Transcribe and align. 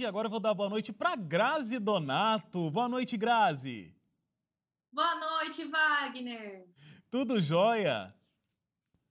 E 0.00 0.06
agora 0.06 0.26
eu 0.26 0.30
vou 0.30 0.38
dar 0.38 0.54
boa 0.54 0.68
noite 0.68 0.92
para 0.92 1.16
Grazi 1.16 1.76
Donato. 1.76 2.70
Boa 2.70 2.88
noite, 2.88 3.16
Grazi. 3.16 3.92
Boa 4.92 5.16
noite, 5.16 5.64
Wagner. 5.64 6.68
Tudo 7.10 7.40
jóia? 7.40 8.14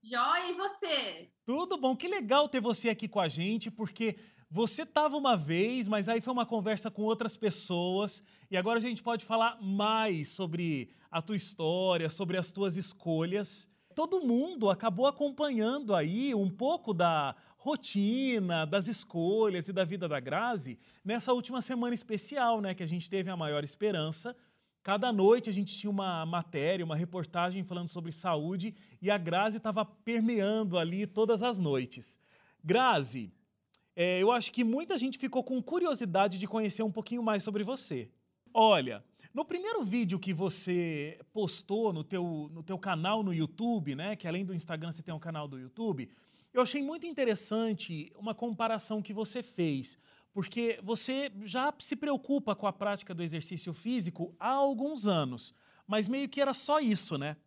Jóia, 0.01 0.49
e 0.49 0.53
você? 0.53 1.29
Tudo 1.45 1.75
bom. 1.75 1.93
Que 1.93 2.07
legal 2.07 2.47
ter 2.47 2.61
você 2.61 2.87
aqui 2.87 3.05
com 3.05 3.19
a 3.19 3.27
gente, 3.27 3.69
porque 3.69 4.17
você 4.49 4.83
estava 4.83 5.17
uma 5.17 5.35
vez, 5.35 5.89
mas 5.89 6.07
aí 6.07 6.21
foi 6.21 6.31
uma 6.31 6.45
conversa 6.45 6.89
com 6.89 7.01
outras 7.01 7.35
pessoas 7.35 8.23
e 8.49 8.55
agora 8.55 8.77
a 8.77 8.81
gente 8.81 9.03
pode 9.03 9.25
falar 9.25 9.61
mais 9.61 10.29
sobre 10.29 10.89
a 11.11 11.21
tua 11.21 11.35
história, 11.35 12.07
sobre 12.09 12.37
as 12.37 12.49
tuas 12.49 12.77
escolhas. 12.77 13.69
Todo 13.93 14.21
mundo 14.21 14.69
acabou 14.69 15.05
acompanhando 15.05 15.93
aí 15.93 16.33
um 16.33 16.49
pouco 16.49 16.93
da 16.93 17.35
rotina, 17.67 18.65
das 18.65 18.87
escolhas 18.87 19.67
e 19.67 19.73
da 19.73 19.83
vida 19.83 20.07
da 20.07 20.21
Grazi 20.21 20.79
nessa 21.03 21.33
última 21.33 21.61
semana 21.61 21.93
especial, 21.93 22.61
né, 22.61 22.73
que 22.73 22.81
a 22.81 22.87
gente 22.87 23.09
teve 23.09 23.29
a 23.29 23.35
maior 23.35 23.61
esperança. 23.61 24.33
Cada 24.81 25.11
noite 25.11 25.49
a 25.49 25.53
gente 25.53 25.77
tinha 25.77 25.91
uma 25.91 26.25
matéria, 26.25 26.85
uma 26.85 26.95
reportagem 26.95 27.65
falando 27.65 27.89
sobre 27.89 28.13
saúde 28.13 28.73
e 29.01 29.11
a 29.11 29.17
Grazi 29.17 29.57
estava 29.57 29.83
permeando 29.83 30.77
ali 30.77 31.05
todas 31.05 31.43
as 31.43 31.59
noites. 31.59 32.21
Grazi, 32.63 33.33
é, 33.93 34.23
eu 34.23 34.31
acho 34.31 34.49
que 34.53 34.63
muita 34.63 34.97
gente 34.97 35.17
ficou 35.17 35.43
com 35.43 35.61
curiosidade 35.61 36.37
de 36.37 36.47
conhecer 36.47 36.83
um 36.83 36.91
pouquinho 36.91 37.21
mais 37.21 37.43
sobre 37.43 37.65
você. 37.65 38.09
Olha, 38.53 39.03
no 39.33 39.43
primeiro 39.43 39.83
vídeo 39.83 40.17
que 40.17 40.33
você 40.33 41.19
postou 41.33 41.91
no 41.91 42.01
teu, 42.01 42.49
no 42.53 42.63
teu 42.63 42.79
canal 42.79 43.21
no 43.21 43.33
YouTube, 43.33 43.93
né, 43.93 44.15
que 44.15 44.25
além 44.25 44.45
do 44.45 44.53
Instagram 44.53 44.89
você 44.89 45.03
tem 45.03 45.13
um 45.13 45.19
canal 45.19 45.49
do 45.49 45.59
YouTube, 45.59 46.09
eu 46.53 46.61
achei 46.61 46.81
muito 46.81 47.05
interessante 47.05 48.11
uma 48.15 48.33
comparação 48.33 49.01
que 49.01 49.13
você 49.13 49.43
fez, 49.43 49.97
porque 50.33 50.79
você 50.83 51.31
já 51.43 51.73
se 51.79 51.95
preocupa 51.95 52.55
com 52.55 52.67
a 52.67 52.73
prática 52.73 53.13
do 53.13 53.23
exercício 53.23 53.73
físico 53.73 54.35
há 54.39 54.51
alguns 54.51 55.07
anos, 55.07 55.53
mas 55.87 56.07
meio 56.07 56.29
que 56.29 56.41
era 56.41 56.53
só 56.53 56.79
isso, 56.79 57.17
né? 57.17 57.37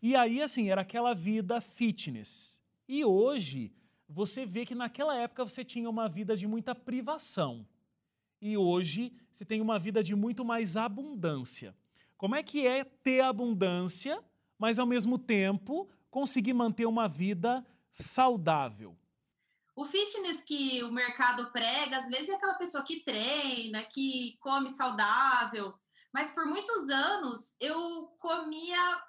E 0.00 0.16
aí, 0.16 0.42
assim, 0.42 0.68
era 0.68 0.80
aquela 0.80 1.14
vida 1.14 1.60
fitness. 1.60 2.60
E 2.88 3.04
hoje, 3.04 3.72
você 4.08 4.44
vê 4.44 4.66
que 4.66 4.74
naquela 4.74 5.16
época 5.16 5.44
você 5.44 5.64
tinha 5.64 5.88
uma 5.88 6.08
vida 6.08 6.36
de 6.36 6.46
muita 6.46 6.74
privação. 6.74 7.66
E 8.40 8.56
hoje 8.56 9.12
você 9.30 9.44
tem 9.44 9.60
uma 9.60 9.78
vida 9.78 10.02
de 10.02 10.16
muito 10.16 10.44
mais 10.44 10.76
abundância. 10.76 11.74
Como 12.16 12.34
é 12.34 12.42
que 12.42 12.66
é 12.66 12.82
ter 12.82 13.20
abundância, 13.20 14.22
mas 14.58 14.78
ao 14.78 14.86
mesmo 14.86 15.16
tempo 15.16 15.88
conseguir 16.10 16.52
manter 16.52 16.86
uma 16.86 17.08
vida 17.08 17.64
saudável? 17.92 18.98
O 19.74 19.84
fitness 19.84 20.42
que 20.42 20.82
o 20.82 20.92
mercado 20.92 21.50
prega, 21.50 21.98
às 21.98 22.08
vezes 22.08 22.28
é 22.28 22.34
aquela 22.34 22.54
pessoa 22.54 22.84
que 22.84 23.00
treina, 23.00 23.82
que 23.84 24.36
come 24.40 24.70
saudável, 24.70 25.74
mas 26.12 26.30
por 26.32 26.44
muitos 26.44 26.90
anos 26.90 27.54
eu 27.58 28.08
comia 28.18 29.02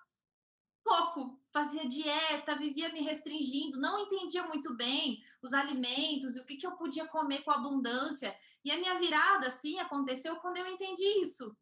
pouco, 0.84 1.40
fazia 1.52 1.88
dieta, 1.88 2.56
vivia 2.56 2.92
me 2.92 3.02
restringindo, 3.02 3.80
não 3.80 4.00
entendia 4.00 4.44
muito 4.44 4.74
bem 4.76 5.22
os 5.42 5.54
alimentos 5.54 6.36
e 6.36 6.40
o 6.40 6.46
que, 6.46 6.56
que 6.56 6.68
eu 6.68 6.74
podia 6.74 7.08
comer 7.08 7.44
com 7.44 7.52
abundância. 7.52 8.36
E 8.64 8.72
a 8.72 8.78
minha 8.78 9.00
virada, 9.00 9.48
assim, 9.48 9.80
aconteceu 9.80 10.36
quando 10.38 10.58
eu 10.58 10.68
entendi 10.68 11.04
isso, 11.22 11.56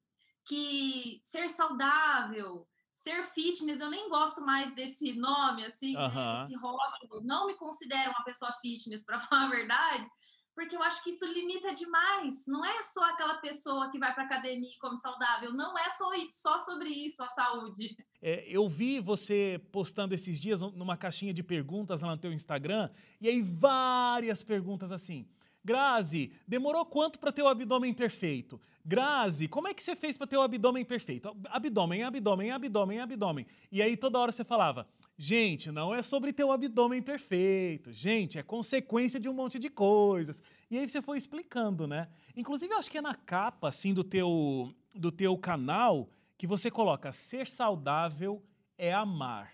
que 0.45 1.21
ser 1.23 1.49
saudável, 1.49 2.67
ser 3.01 3.23
fitness, 3.33 3.79
eu 3.79 3.89
nem 3.89 4.07
gosto 4.09 4.41
mais 4.41 4.73
desse 4.75 5.13
nome, 5.13 5.65
assim, 5.65 5.95
uhum. 5.97 6.07
né, 6.07 6.43
esse 6.43 6.55
rótulo, 6.55 7.21
não 7.23 7.47
me 7.47 7.55
considero 7.55 8.11
uma 8.11 8.23
pessoa 8.23 8.51
fitness, 8.61 9.03
para 9.05 9.19
falar 9.19 9.45
a 9.45 9.49
verdade, 9.49 10.07
porque 10.53 10.75
eu 10.75 10.83
acho 10.83 11.03
que 11.03 11.11
isso 11.11 11.25
limita 11.25 11.73
demais. 11.73 12.45
Não 12.45 12.63
é 12.63 12.83
só 12.83 13.09
aquela 13.09 13.35
pessoa 13.35 13.89
que 13.89 13.97
vai 13.97 14.13
para 14.13 14.25
academia 14.25 14.69
e 14.69 14.77
come 14.77 14.97
saudável, 14.97 15.51
não 15.53 15.77
é 15.77 15.89
só, 15.91 16.11
só 16.29 16.59
sobre 16.59 16.89
isso 16.89 17.23
a 17.23 17.27
saúde. 17.29 17.95
É, 18.21 18.45
eu 18.47 18.69
vi 18.69 18.99
você 18.99 19.59
postando 19.71 20.13
esses 20.13 20.39
dias 20.39 20.61
numa 20.61 20.95
caixinha 20.95 21.33
de 21.33 21.41
perguntas 21.41 22.01
lá 22.01 22.11
no 22.11 22.17
teu 22.17 22.31
Instagram, 22.31 22.89
e 23.19 23.27
aí 23.27 23.41
várias 23.41 24.43
perguntas 24.43 24.91
assim. 24.91 25.25
Grazi, 25.63 26.31
demorou 26.47 26.85
quanto 26.85 27.19
para 27.19 27.31
ter 27.31 27.43
o 27.43 27.47
abdômen 27.47 27.93
perfeito? 27.93 28.59
Grazi, 28.83 29.47
como 29.47 29.67
é 29.67 29.73
que 29.73 29.83
você 29.83 29.95
fez 29.95 30.17
para 30.17 30.25
ter 30.25 30.37
o 30.37 30.41
abdômen 30.41 30.83
perfeito? 30.83 31.35
Abdômen, 31.45 32.03
abdômen, 32.03 32.51
abdômen, 32.51 32.99
abdômen. 32.99 33.45
E 33.71 33.81
aí 33.81 33.95
toda 33.95 34.17
hora 34.17 34.31
você 34.31 34.43
falava: 34.43 34.87
Gente, 35.17 35.71
não 35.71 35.93
é 35.93 36.01
sobre 36.01 36.33
ter 36.33 36.43
o 36.43 36.51
abdômen 36.51 37.01
perfeito. 37.01 37.91
Gente, 37.91 38.39
é 38.39 38.43
consequência 38.43 39.19
de 39.19 39.29
um 39.29 39.33
monte 39.33 39.59
de 39.59 39.69
coisas. 39.69 40.41
E 40.69 40.79
aí 40.79 40.89
você 40.89 40.99
foi 40.99 41.17
explicando, 41.17 41.85
né? 41.85 42.07
Inclusive, 42.35 42.73
eu 42.73 42.79
acho 42.79 42.89
que 42.89 42.97
é 42.97 43.01
na 43.01 43.13
capa, 43.13 43.67
assim, 43.67 43.93
do 43.93 44.03
teu, 44.03 44.73
do 44.95 45.11
teu 45.11 45.37
canal 45.37 46.09
que 46.39 46.47
você 46.47 46.71
coloca 46.71 47.11
ser 47.11 47.47
saudável 47.47 48.41
é 48.79 48.91
amar. 48.91 49.53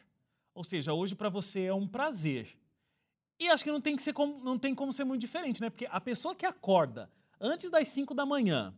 Ou 0.56 0.64
seja, 0.64 0.94
hoje 0.94 1.16
para 1.16 1.28
você 1.28 1.64
é 1.64 1.74
um 1.74 1.86
prazer. 1.86 2.58
E 3.40 3.48
acho 3.50 3.64
que 3.64 3.72
não 3.72 3.82
tem, 3.82 3.96
que 3.96 4.02
ser 4.02 4.14
como, 4.14 4.44
não 4.44 4.58
tem 4.58 4.74
como 4.74 4.92
ser 4.92 5.04
muito 5.04 5.22
diferente, 5.22 5.62
né? 5.62 5.70
Porque 5.70 5.88
a 5.90 6.02
pessoa 6.02 6.34
que 6.34 6.46
acorda 6.46 7.12
antes 7.40 7.70
das 7.70 7.88
5 7.90 8.14
da 8.14 8.26
manhã, 8.26 8.74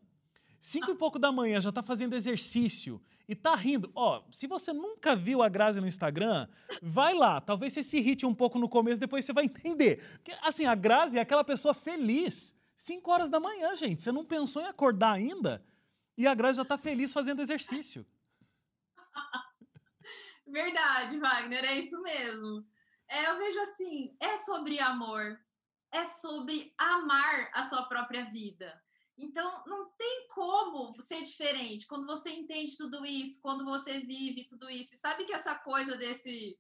5 0.60 0.92
e 0.92 0.96
pouco 0.96 1.18
da 1.18 1.32
manhã 1.32 1.62
já 1.62 1.70
está 1.70 1.82
fazendo 1.82 2.16
exercício 2.16 3.02
e 3.28 3.36
tá 3.36 3.56
rindo. 3.56 3.92
Ó, 3.96 4.24
se 4.32 4.48
você 4.48 4.74
nunca 4.74 5.16
viu 5.16 5.42
a 5.42 5.48
Grazi 5.48 5.80
no 5.80 5.88
Instagram, 5.88 6.48
vai 6.82 7.14
lá. 7.14 7.40
Talvez 7.40 7.72
você 7.72 7.84
se 7.84 7.98
irrite 7.98 8.26
um 8.26 8.34
pouco 8.34 8.60
no 8.60 8.68
começo, 8.68 9.00
depois 9.00 9.24
você 9.24 9.32
vai 9.32 9.46
entender. 9.46 10.04
Porque, 10.14 10.36
assim, 10.42 10.66
a 10.66 10.76
Grazi 10.76 11.18
é 11.18 11.22
aquela 11.22 11.44
pessoa 11.44 11.74
feliz. 11.74 12.54
5 12.76 13.12
horas 13.12 13.30
da 13.30 13.40
manhã, 13.40 13.76
gente. 13.76 14.02
Você 14.02 14.12
não 14.12 14.26
pensou 14.26 14.62
em 14.62 14.66
acordar 14.66 15.14
ainda? 15.14 15.64
E 16.18 16.28
a 16.28 16.34
Grazi 16.34 16.58
já 16.58 16.66
tá 16.66 16.78
feliz 16.78 17.14
fazendo 17.14 17.42
exercício. 17.42 18.06
Verdade, 20.46 21.18
Wagner, 21.18 21.64
é 21.64 21.80
isso 21.80 22.02
mesmo. 22.02 22.66
É, 23.10 23.30
eu 23.30 23.38
vejo 23.38 23.60
assim, 23.62 24.16
é 24.20 24.38
sobre 24.38 24.80
amor, 24.80 25.40
é 25.92 26.06
sobre 26.06 26.74
amar 26.78 27.50
a 27.54 27.64
sua 27.68 27.84
própria 27.84 28.26
vida. 28.26 28.82
Então, 29.18 29.64
não 29.66 29.90
tem 29.98 30.28
como 30.30 30.94
ser 31.02 31.22
diferente 31.24 31.86
quando 31.88 32.06
você 32.06 32.30
entende 32.30 32.78
tudo 32.78 33.06
isso, 33.06 33.42
quando 33.42 33.66
você 33.66 34.00
vive 34.00 34.46
tudo 34.46 34.70
isso. 34.70 34.96
Sabe 34.96 35.26
que 35.26 35.34
essa 35.34 35.56
coisa 35.56 35.98
desse 35.98 36.58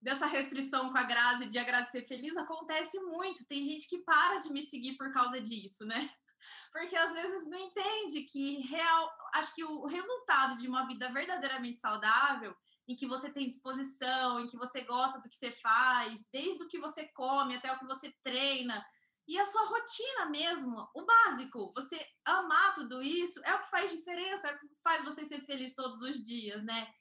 dessa 0.00 0.26
restrição 0.26 0.90
com 0.90 0.98
a 0.98 1.04
Grazi 1.04 1.46
de 1.46 1.60
agradecer 1.60 2.02
feliz 2.08 2.36
acontece 2.36 2.98
muito. 2.98 3.44
Tem 3.44 3.64
gente 3.64 3.88
que 3.88 3.98
para 3.98 4.38
de 4.38 4.52
me 4.52 4.66
seguir 4.66 4.96
por 4.96 5.12
causa 5.12 5.40
disso, 5.40 5.86
né? 5.86 6.10
Porque 6.72 6.96
às 6.96 7.12
vezes 7.12 7.48
não 7.48 7.56
entende 7.56 8.22
que 8.22 8.62
real, 8.62 9.08
acho 9.34 9.54
que 9.54 9.62
o 9.62 9.86
resultado 9.86 10.60
de 10.60 10.66
uma 10.66 10.88
vida 10.88 11.08
verdadeiramente 11.12 11.78
saudável, 11.78 12.52
em 12.88 12.96
que 12.96 13.06
você 13.06 13.30
tem 13.30 13.46
disposição, 13.46 14.40
em 14.40 14.46
que 14.46 14.56
você 14.56 14.82
gosta 14.82 15.20
do 15.20 15.28
que 15.28 15.36
você 15.36 15.52
faz, 15.62 16.26
desde 16.32 16.62
o 16.62 16.68
que 16.68 16.78
você 16.78 17.08
come 17.08 17.56
até 17.56 17.72
o 17.72 17.78
que 17.78 17.86
você 17.86 18.12
treina, 18.24 18.84
e 19.26 19.38
a 19.38 19.46
sua 19.46 19.64
rotina 19.66 20.26
mesmo, 20.30 20.88
o 20.94 21.04
básico, 21.04 21.72
você 21.74 22.04
amar 22.24 22.74
tudo 22.74 23.00
isso 23.00 23.40
é 23.44 23.54
o 23.54 23.60
que 23.60 23.70
faz 23.70 23.90
diferença, 23.90 24.48
é 24.48 24.54
o 24.54 24.58
que 24.58 24.66
faz 24.82 25.04
você 25.04 25.24
ser 25.24 25.40
feliz 25.46 25.74
todos 25.74 26.02
os 26.02 26.20
dias, 26.20 26.64
né? 26.64 26.92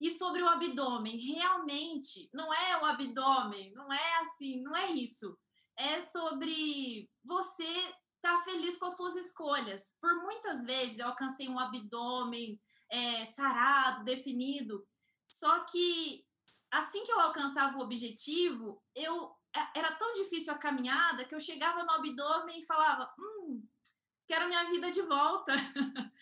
E 0.00 0.10
sobre 0.16 0.42
o 0.42 0.48
abdômen, 0.48 1.16
realmente 1.16 2.28
não 2.32 2.52
é 2.52 2.82
o 2.82 2.86
abdômen, 2.86 3.72
não 3.72 3.92
é 3.92 4.16
assim, 4.22 4.62
não 4.62 4.74
é 4.74 4.90
isso. 4.90 5.38
É 5.76 6.02
sobre 6.06 7.10
você 7.22 7.62
estar 7.62 8.38
tá 8.38 8.42
feliz 8.44 8.78
com 8.78 8.86
as 8.86 8.96
suas 8.96 9.16
escolhas. 9.16 9.94
Por 10.00 10.14
muitas 10.22 10.64
vezes 10.64 10.98
eu 10.98 11.06
alcancei 11.06 11.48
um 11.48 11.58
abdômen 11.58 12.58
é, 12.90 13.26
sarado, 13.26 14.04
definido, 14.04 14.86
só 15.26 15.60
que 15.64 16.24
assim 16.70 17.04
que 17.04 17.12
eu 17.12 17.20
alcançava 17.20 17.78
o 17.78 17.82
objetivo, 17.82 18.82
eu 18.94 19.34
é, 19.54 19.78
era 19.78 19.92
tão 19.92 20.12
difícil 20.12 20.52
a 20.52 20.58
caminhada 20.58 21.24
que 21.24 21.34
eu 21.34 21.40
chegava 21.40 21.82
no 21.84 21.92
abdômen 21.92 22.60
e 22.60 22.66
falava: 22.66 23.12
Hum, 23.18 23.66
quero 24.26 24.48
minha 24.48 24.64
vida 24.70 24.90
de 24.90 25.02
volta. 25.02 25.54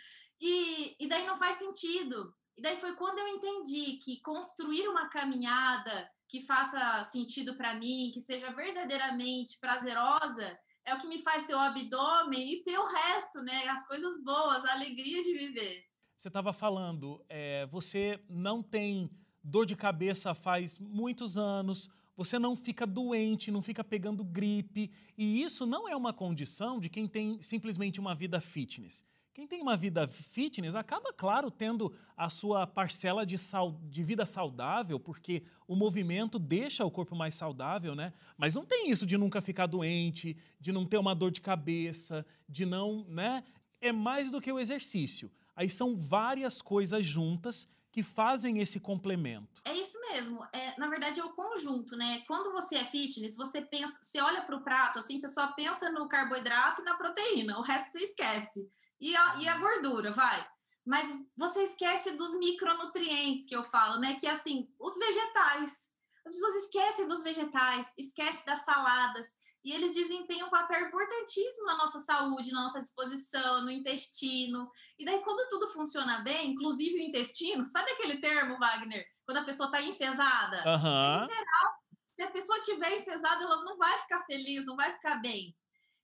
e, 0.40 0.96
e 0.98 1.08
daí 1.08 1.26
não 1.26 1.36
faz 1.36 1.56
sentido. 1.56 2.34
E 2.56 2.62
daí 2.62 2.80
foi 2.80 2.94
quando 2.94 3.18
eu 3.18 3.28
entendi 3.28 3.98
que 3.98 4.20
construir 4.20 4.86
uma 4.88 5.08
caminhada 5.08 6.08
que 6.28 6.46
faça 6.46 7.02
sentido 7.04 7.56
para 7.56 7.74
mim, 7.74 8.10
que 8.14 8.20
seja 8.20 8.52
verdadeiramente 8.52 9.58
prazerosa, 9.58 10.58
é 10.84 10.94
o 10.94 10.98
que 10.98 11.06
me 11.06 11.22
faz 11.22 11.46
ter 11.46 11.54
o 11.54 11.58
abdômen 11.58 12.52
e 12.52 12.62
ter 12.62 12.78
o 12.78 12.86
resto, 12.86 13.42
né? 13.42 13.68
As 13.68 13.86
coisas 13.86 14.22
boas, 14.22 14.64
a 14.64 14.72
alegria 14.72 15.22
de 15.22 15.32
viver. 15.32 15.84
Você 16.24 16.28
estava 16.28 16.54
falando, 16.54 17.22
é, 17.28 17.66
você 17.66 18.18
não 18.30 18.62
tem 18.62 19.10
dor 19.42 19.66
de 19.66 19.76
cabeça 19.76 20.34
faz 20.34 20.78
muitos 20.78 21.36
anos, 21.36 21.90
você 22.16 22.38
não 22.38 22.56
fica 22.56 22.86
doente, 22.86 23.50
não 23.50 23.60
fica 23.60 23.84
pegando 23.84 24.24
gripe. 24.24 24.90
E 25.18 25.42
isso 25.42 25.66
não 25.66 25.86
é 25.86 25.94
uma 25.94 26.14
condição 26.14 26.80
de 26.80 26.88
quem 26.88 27.06
tem 27.06 27.42
simplesmente 27.42 28.00
uma 28.00 28.14
vida 28.14 28.40
fitness. 28.40 29.04
Quem 29.34 29.46
tem 29.46 29.60
uma 29.60 29.76
vida 29.76 30.08
fitness 30.08 30.74
acaba, 30.74 31.12
claro, 31.12 31.50
tendo 31.50 31.94
a 32.16 32.30
sua 32.30 32.66
parcela 32.66 33.26
de, 33.26 33.36
sal, 33.36 33.78
de 33.90 34.02
vida 34.02 34.24
saudável, 34.24 34.98
porque 34.98 35.42
o 35.68 35.76
movimento 35.76 36.38
deixa 36.38 36.86
o 36.86 36.90
corpo 36.90 37.14
mais 37.14 37.34
saudável, 37.34 37.94
né? 37.94 38.14
Mas 38.38 38.54
não 38.54 38.64
tem 38.64 38.90
isso 38.90 39.04
de 39.04 39.18
nunca 39.18 39.42
ficar 39.42 39.66
doente, 39.66 40.34
de 40.58 40.72
não 40.72 40.86
ter 40.86 40.96
uma 40.96 41.14
dor 41.14 41.30
de 41.30 41.42
cabeça, 41.42 42.24
de 42.48 42.64
não, 42.64 43.04
né? 43.10 43.44
É 43.78 43.92
mais 43.92 44.30
do 44.30 44.40
que 44.40 44.50
o 44.50 44.58
exercício. 44.58 45.30
Aí 45.56 45.68
são 45.70 45.96
várias 45.96 46.60
coisas 46.60 47.06
juntas 47.06 47.68
que 47.92 48.02
fazem 48.02 48.60
esse 48.60 48.80
complemento. 48.80 49.62
É 49.64 49.72
isso 49.72 49.96
mesmo. 50.10 50.44
É, 50.52 50.76
na 50.76 50.88
verdade, 50.88 51.20
é 51.20 51.24
o 51.24 51.32
conjunto, 51.32 51.96
né? 51.96 52.24
Quando 52.26 52.50
você 52.50 52.74
é 52.74 52.84
fitness, 52.84 53.36
você 53.36 53.62
pensa, 53.62 54.00
você 54.02 54.20
olha 54.20 54.42
para 54.42 54.56
o 54.56 54.64
prato, 54.64 54.98
assim, 54.98 55.16
você 55.16 55.28
só 55.28 55.52
pensa 55.52 55.90
no 55.92 56.08
carboidrato 56.08 56.80
e 56.80 56.84
na 56.84 56.96
proteína, 56.96 57.56
o 57.56 57.62
resto 57.62 57.92
você 57.92 58.04
esquece 58.04 58.68
e 59.00 59.14
a, 59.14 59.36
e 59.36 59.48
a 59.48 59.58
gordura, 59.58 60.10
vai. 60.10 60.44
Mas 60.84 61.08
você 61.36 61.62
esquece 61.62 62.12
dos 62.12 62.36
micronutrientes 62.38 63.46
que 63.46 63.54
eu 63.54 63.62
falo, 63.62 64.00
né? 64.00 64.16
Que 64.18 64.26
assim, 64.26 64.68
os 64.78 64.98
vegetais. 64.98 65.88
As 66.26 66.32
pessoas 66.32 66.54
esquecem 66.64 67.06
dos 67.06 67.22
vegetais, 67.22 67.92
esquecem 67.96 68.44
das 68.44 68.64
saladas, 68.64 69.28
e 69.64 69.72
eles 69.72 69.94
desempenham 69.94 70.48
um 70.48 70.50
papel 70.50 70.86
importantíssimo 70.86 71.64
na 71.64 71.78
nossa 71.78 71.98
saúde, 72.00 72.52
na 72.52 72.62
nossa 72.62 72.82
disposição, 72.82 73.62
no 73.62 73.70
intestino. 73.70 74.70
E 74.98 75.06
daí, 75.06 75.20
quando 75.22 75.48
tudo 75.48 75.68
funciona 75.68 76.18
bem, 76.18 76.50
inclusive 76.50 76.96
o 76.96 77.02
intestino, 77.02 77.64
sabe 77.64 77.90
aquele 77.92 78.20
termo, 78.20 78.58
Wagner? 78.58 79.06
Quando 79.24 79.38
a 79.38 79.44
pessoa 79.44 79.68
está 79.68 79.80
enfesada? 79.80 80.58
Uhum. 80.66 81.14
É 81.14 81.20
literal. 81.22 81.72
Se 82.14 82.22
a 82.22 82.30
pessoa 82.30 82.58
estiver 82.58 82.98
enfesada, 82.98 83.42
ela 83.42 83.64
não 83.64 83.78
vai 83.78 83.98
ficar 84.00 84.22
feliz, 84.26 84.66
não 84.66 84.76
vai 84.76 84.92
ficar 84.92 85.16
bem. 85.16 85.56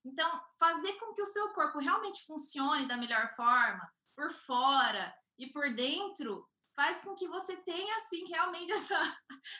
Então, 0.03 0.41
fazer 0.59 0.93
com 0.93 1.13
que 1.13 1.21
o 1.21 1.27
seu 1.27 1.49
corpo 1.49 1.77
realmente 1.77 2.25
funcione 2.25 2.87
da 2.87 2.97
melhor 2.97 3.31
forma, 3.35 3.87
por 4.15 4.31
fora 4.31 5.13
e 5.37 5.47
por 5.51 5.71
dentro, 5.75 6.49
faz 6.75 7.01
com 7.01 7.13
que 7.13 7.27
você 7.27 7.55
tenha, 7.57 7.95
assim, 7.97 8.25
realmente 8.25 8.71
essa, 8.73 9.17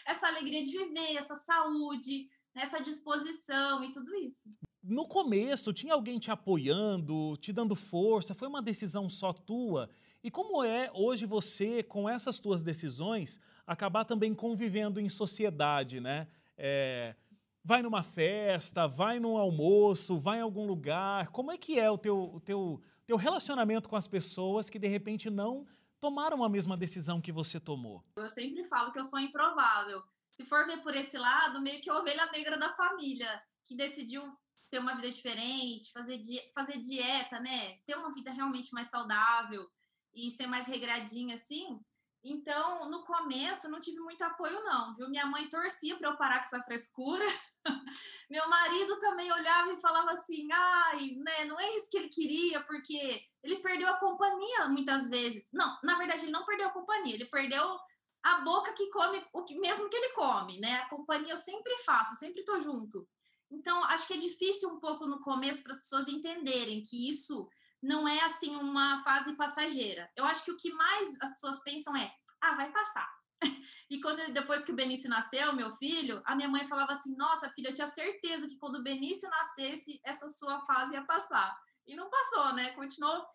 essa 0.07 0.27
alegria 0.27 0.63
de 0.63 0.71
viver, 0.71 1.17
essa 1.17 1.35
saúde, 1.35 2.27
essa 2.55 2.81
disposição 2.81 3.83
e 3.83 3.91
tudo 3.91 4.13
isso. 4.15 4.49
No 4.83 5.07
começo, 5.07 5.71
tinha 5.71 5.93
alguém 5.93 6.17
te 6.17 6.31
apoiando, 6.31 7.37
te 7.37 7.53
dando 7.53 7.75
força? 7.75 8.33
Foi 8.33 8.47
uma 8.47 8.61
decisão 8.61 9.09
só 9.09 9.31
tua? 9.31 9.89
E 10.23 10.29
como 10.29 10.63
é 10.63 10.91
hoje 10.93 11.25
você, 11.25 11.83
com 11.83 12.09
essas 12.09 12.39
tuas 12.39 12.61
decisões, 12.61 13.39
acabar 13.65 14.05
também 14.05 14.33
convivendo 14.33 14.99
em 14.99 15.09
sociedade, 15.09 15.99
né? 15.99 16.27
É, 16.57 17.15
vai 17.63 17.81
numa 17.81 18.03
festa, 18.03 18.87
vai 18.87 19.19
num 19.19 19.37
almoço, 19.37 20.17
vai 20.17 20.39
em 20.39 20.41
algum 20.41 20.65
lugar? 20.65 21.29
Como 21.29 21.51
é 21.51 21.57
que 21.57 21.79
é 21.79 21.89
o 21.89 21.97
teu, 21.97 22.35
o 22.35 22.39
teu, 22.39 22.81
teu 23.05 23.17
relacionamento 23.17 23.87
com 23.87 23.95
as 23.95 24.07
pessoas 24.07 24.69
que 24.69 24.79
de 24.79 24.87
repente 24.87 25.29
não 25.29 25.65
tomaram 25.99 26.43
a 26.43 26.49
mesma 26.49 26.75
decisão 26.75 27.21
que 27.21 27.31
você 27.31 27.59
tomou? 27.59 28.03
Eu 28.15 28.29
sempre 28.29 28.63
falo 28.65 28.91
que 28.91 28.99
eu 28.99 29.03
sou 29.03 29.19
improvável. 29.19 30.01
Se 30.31 30.45
for 30.45 30.65
ver 30.65 30.81
por 30.81 30.95
esse 30.95 31.17
lado, 31.17 31.61
meio 31.61 31.81
que 31.81 31.89
a 31.89 31.97
ovelha 31.97 32.25
negra 32.31 32.57
da 32.57 32.73
família, 32.75 33.41
que 33.65 33.75
decidiu 33.75 34.23
ter 34.69 34.79
uma 34.79 34.95
vida 34.95 35.11
diferente, 35.11 35.91
fazer, 35.91 36.17
di 36.17 36.39
fazer 36.55 36.77
dieta, 36.77 37.39
né? 37.39 37.77
Ter 37.85 37.95
uma 37.95 38.13
vida 38.13 38.31
realmente 38.31 38.73
mais 38.73 38.89
saudável 38.89 39.69
e 40.13 40.31
ser 40.31 40.47
mais 40.47 40.65
regradinha 40.65 41.35
assim. 41.35 41.79
Então, 42.23 42.87
no 42.89 43.03
começo, 43.03 43.69
não 43.69 43.79
tive 43.79 43.99
muito 43.99 44.21
apoio, 44.21 44.63
não, 44.63 44.95
viu? 44.95 45.09
Minha 45.09 45.25
mãe 45.25 45.49
torcia 45.49 45.97
para 45.97 46.09
eu 46.09 46.17
parar 46.17 46.39
com 46.39 46.45
essa 46.45 46.63
frescura. 46.63 47.25
Meu 48.29 48.47
marido 48.47 48.99
também 48.99 49.31
olhava 49.31 49.73
e 49.73 49.81
falava 49.81 50.11
assim: 50.11 50.47
ai, 50.51 51.15
né, 51.15 51.45
não 51.45 51.59
é 51.59 51.75
isso 51.75 51.89
que 51.89 51.97
ele 51.97 52.09
queria, 52.09 52.61
porque 52.61 53.25
ele 53.43 53.57
perdeu 53.57 53.89
a 53.89 53.97
companhia 53.97 54.67
muitas 54.67 55.09
vezes. 55.09 55.47
Não, 55.51 55.79
na 55.83 55.97
verdade, 55.97 56.23
ele 56.23 56.31
não 56.31 56.45
perdeu 56.45 56.67
a 56.67 56.73
companhia, 56.73 57.15
ele 57.15 57.25
perdeu 57.25 57.79
a 58.23 58.41
boca 58.41 58.73
que 58.73 58.89
come 58.89 59.23
o 59.33 59.43
que 59.43 59.55
mesmo 59.59 59.89
que 59.89 59.95
ele 59.95 60.13
come, 60.13 60.59
né? 60.59 60.75
A 60.75 60.89
companhia 60.89 61.33
eu 61.33 61.37
sempre 61.37 61.75
faço, 61.83 62.15
sempre 62.15 62.43
tô 62.43 62.59
junto. 62.59 63.07
Então, 63.49 63.83
acho 63.85 64.07
que 64.07 64.13
é 64.13 64.17
difícil 64.17 64.69
um 64.69 64.79
pouco 64.79 65.05
no 65.05 65.19
começo 65.19 65.61
para 65.61 65.73
as 65.73 65.81
pessoas 65.81 66.07
entenderem 66.07 66.81
que 66.81 67.09
isso 67.09 67.49
não 67.81 68.07
é 68.07 68.21
assim 68.23 68.55
uma 68.55 69.03
fase 69.03 69.33
passageira. 69.33 70.09
Eu 70.15 70.23
acho 70.23 70.45
que 70.45 70.51
o 70.51 70.57
que 70.57 70.71
mais 70.71 71.17
as 71.21 71.33
pessoas 71.33 71.61
pensam 71.63 71.95
é: 71.97 72.13
ah, 72.41 72.55
vai 72.55 72.71
passar. 72.71 73.09
E 73.89 73.99
quando 73.99 74.31
depois 74.31 74.63
que 74.63 74.71
o 74.71 74.75
Benício 74.75 75.09
nasceu, 75.09 75.51
meu 75.53 75.75
filho, 75.75 76.21
a 76.25 76.33
minha 76.33 76.47
mãe 76.47 76.65
falava 76.65 76.93
assim: 76.93 77.13
"Nossa, 77.17 77.49
filha, 77.49 77.69
eu 77.69 77.75
tinha 77.75 77.87
certeza 77.87 78.47
que 78.47 78.57
quando 78.57 78.75
o 78.75 78.83
Benício 78.83 79.29
nascesse, 79.29 79.99
essa 80.05 80.29
sua 80.29 80.61
fase 80.61 80.93
ia 80.93 81.03
passar". 81.03 81.53
E 81.85 81.95
não 81.95 82.09
passou, 82.09 82.53
né? 82.53 82.71
Continuou. 82.71 83.25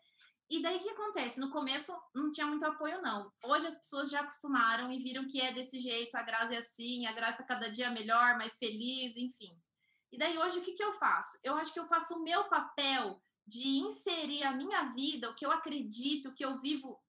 E 0.48 0.62
daí 0.62 0.76
o 0.76 0.80
que 0.80 0.90
acontece? 0.90 1.40
No 1.40 1.50
começo 1.50 1.92
não 2.14 2.30
tinha 2.30 2.46
muito 2.46 2.64
apoio 2.64 3.02
não. 3.02 3.32
Hoje 3.44 3.66
as 3.66 3.78
pessoas 3.78 4.08
já 4.08 4.20
acostumaram 4.20 4.92
e 4.92 4.98
viram 4.98 5.26
que 5.26 5.40
é 5.40 5.52
desse 5.52 5.80
jeito, 5.80 6.16
a 6.16 6.22
Graça 6.22 6.54
é 6.54 6.58
assim, 6.58 7.04
a 7.06 7.12
Graça 7.12 7.38
tá 7.38 7.44
cada 7.44 7.68
dia 7.68 7.90
melhor, 7.90 8.38
mais 8.38 8.56
feliz, 8.56 9.16
enfim. 9.16 9.60
E 10.12 10.16
daí 10.16 10.38
hoje 10.38 10.58
o 10.58 10.62
que 10.62 10.72
que 10.72 10.82
eu 10.82 10.92
faço? 10.94 11.38
Eu 11.42 11.56
acho 11.56 11.72
que 11.72 11.80
eu 11.80 11.88
faço 11.88 12.14
o 12.14 12.22
meu 12.22 12.44
papel 12.44 13.20
de 13.44 13.66
inserir 13.78 14.44
a 14.44 14.52
minha 14.52 14.84
vida, 14.92 15.30
o 15.30 15.34
que 15.34 15.44
eu 15.44 15.50
acredito, 15.50 16.28
o 16.28 16.34
que 16.34 16.44
eu 16.44 16.60
vivo 16.60 17.00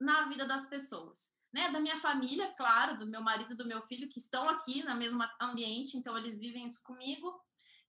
na 0.00 0.28
vida 0.28 0.46
das 0.46 0.66
pessoas. 0.66 1.32
Né, 1.52 1.70
da 1.70 1.78
minha 1.78 2.00
família, 2.00 2.52
claro, 2.56 2.98
do 2.98 3.06
meu 3.06 3.22
marido, 3.22 3.56
do 3.56 3.64
meu 3.64 3.80
filho, 3.82 4.08
que 4.08 4.18
estão 4.18 4.48
aqui 4.48 4.82
no 4.82 4.92
mesmo 4.96 5.24
ambiente, 5.40 5.96
então 5.96 6.18
eles 6.18 6.36
vivem 6.36 6.66
isso 6.66 6.82
comigo. 6.82 7.40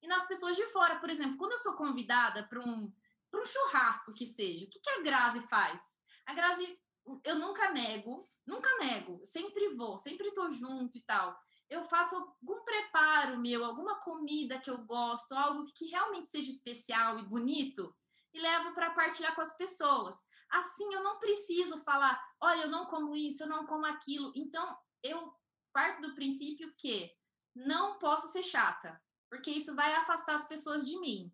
E 0.04 0.08
nas 0.08 0.28
pessoas 0.28 0.56
de 0.56 0.68
fora, 0.68 1.00
por 1.00 1.10
exemplo, 1.10 1.36
quando 1.36 1.54
eu 1.54 1.58
sou 1.58 1.74
convidada 1.74 2.44
para 2.44 2.60
um, 2.60 2.94
um 3.42 3.46
churrasco 3.46 4.14
que 4.14 4.26
seja, 4.26 4.66
o 4.66 4.70
que, 4.70 4.80
que 4.80 4.90
a 4.90 5.02
Grazi 5.02 5.42
faz? 5.48 5.82
A 6.26 6.34
Grazi, 6.34 6.78
eu 7.24 7.36
nunca 7.36 7.72
nego, 7.72 8.28
nunca 8.46 8.70
nego, 8.80 9.22
sempre 9.24 9.76
vou, 9.76 9.98
sempre 9.98 10.28
estou 10.28 10.52
junto 10.52 10.98
e 10.98 11.02
tal 11.02 11.40
eu 11.70 11.84
faço 11.86 12.16
algum 12.16 12.64
preparo 12.64 13.40
meu, 13.40 13.66
alguma 13.66 14.00
comida 14.00 14.60
que 14.60 14.70
eu 14.70 14.86
gosto, 14.86 15.34
algo 15.34 15.66
que 15.74 15.88
realmente 15.88 16.30
seja 16.30 16.50
especial 16.50 17.20
e 17.20 17.24
bonito, 17.24 17.96
e 18.34 18.40
levo 18.40 18.74
para 18.74 18.92
partilhar 18.92 19.34
com 19.34 19.42
as 19.42 19.56
pessoas. 19.58 20.16
Assim, 20.50 20.94
eu 20.94 21.04
não 21.04 21.20
preciso 21.20 21.80
falar, 21.84 22.22
olha, 22.40 22.64
eu 22.64 22.70
não 22.70 22.86
como 22.86 23.16
isso, 23.16 23.44
eu 23.44 23.48
não 23.48 23.66
como 23.66 23.86
aquilo. 23.86 24.32
Então, 24.36 24.78
eu 25.02 25.34
parto 25.74 26.02
do 26.02 26.14
princípio 26.14 26.74
que 26.78 27.12
não 27.56 27.98
posso 27.98 28.32
ser 28.32 28.44
chata, 28.44 29.02
porque 29.30 29.50
isso 29.50 29.74
vai 29.76 29.94
afastar 29.96 30.36
as 30.36 30.48
pessoas 30.48 30.86
de 30.86 31.00
mim. 31.00 31.34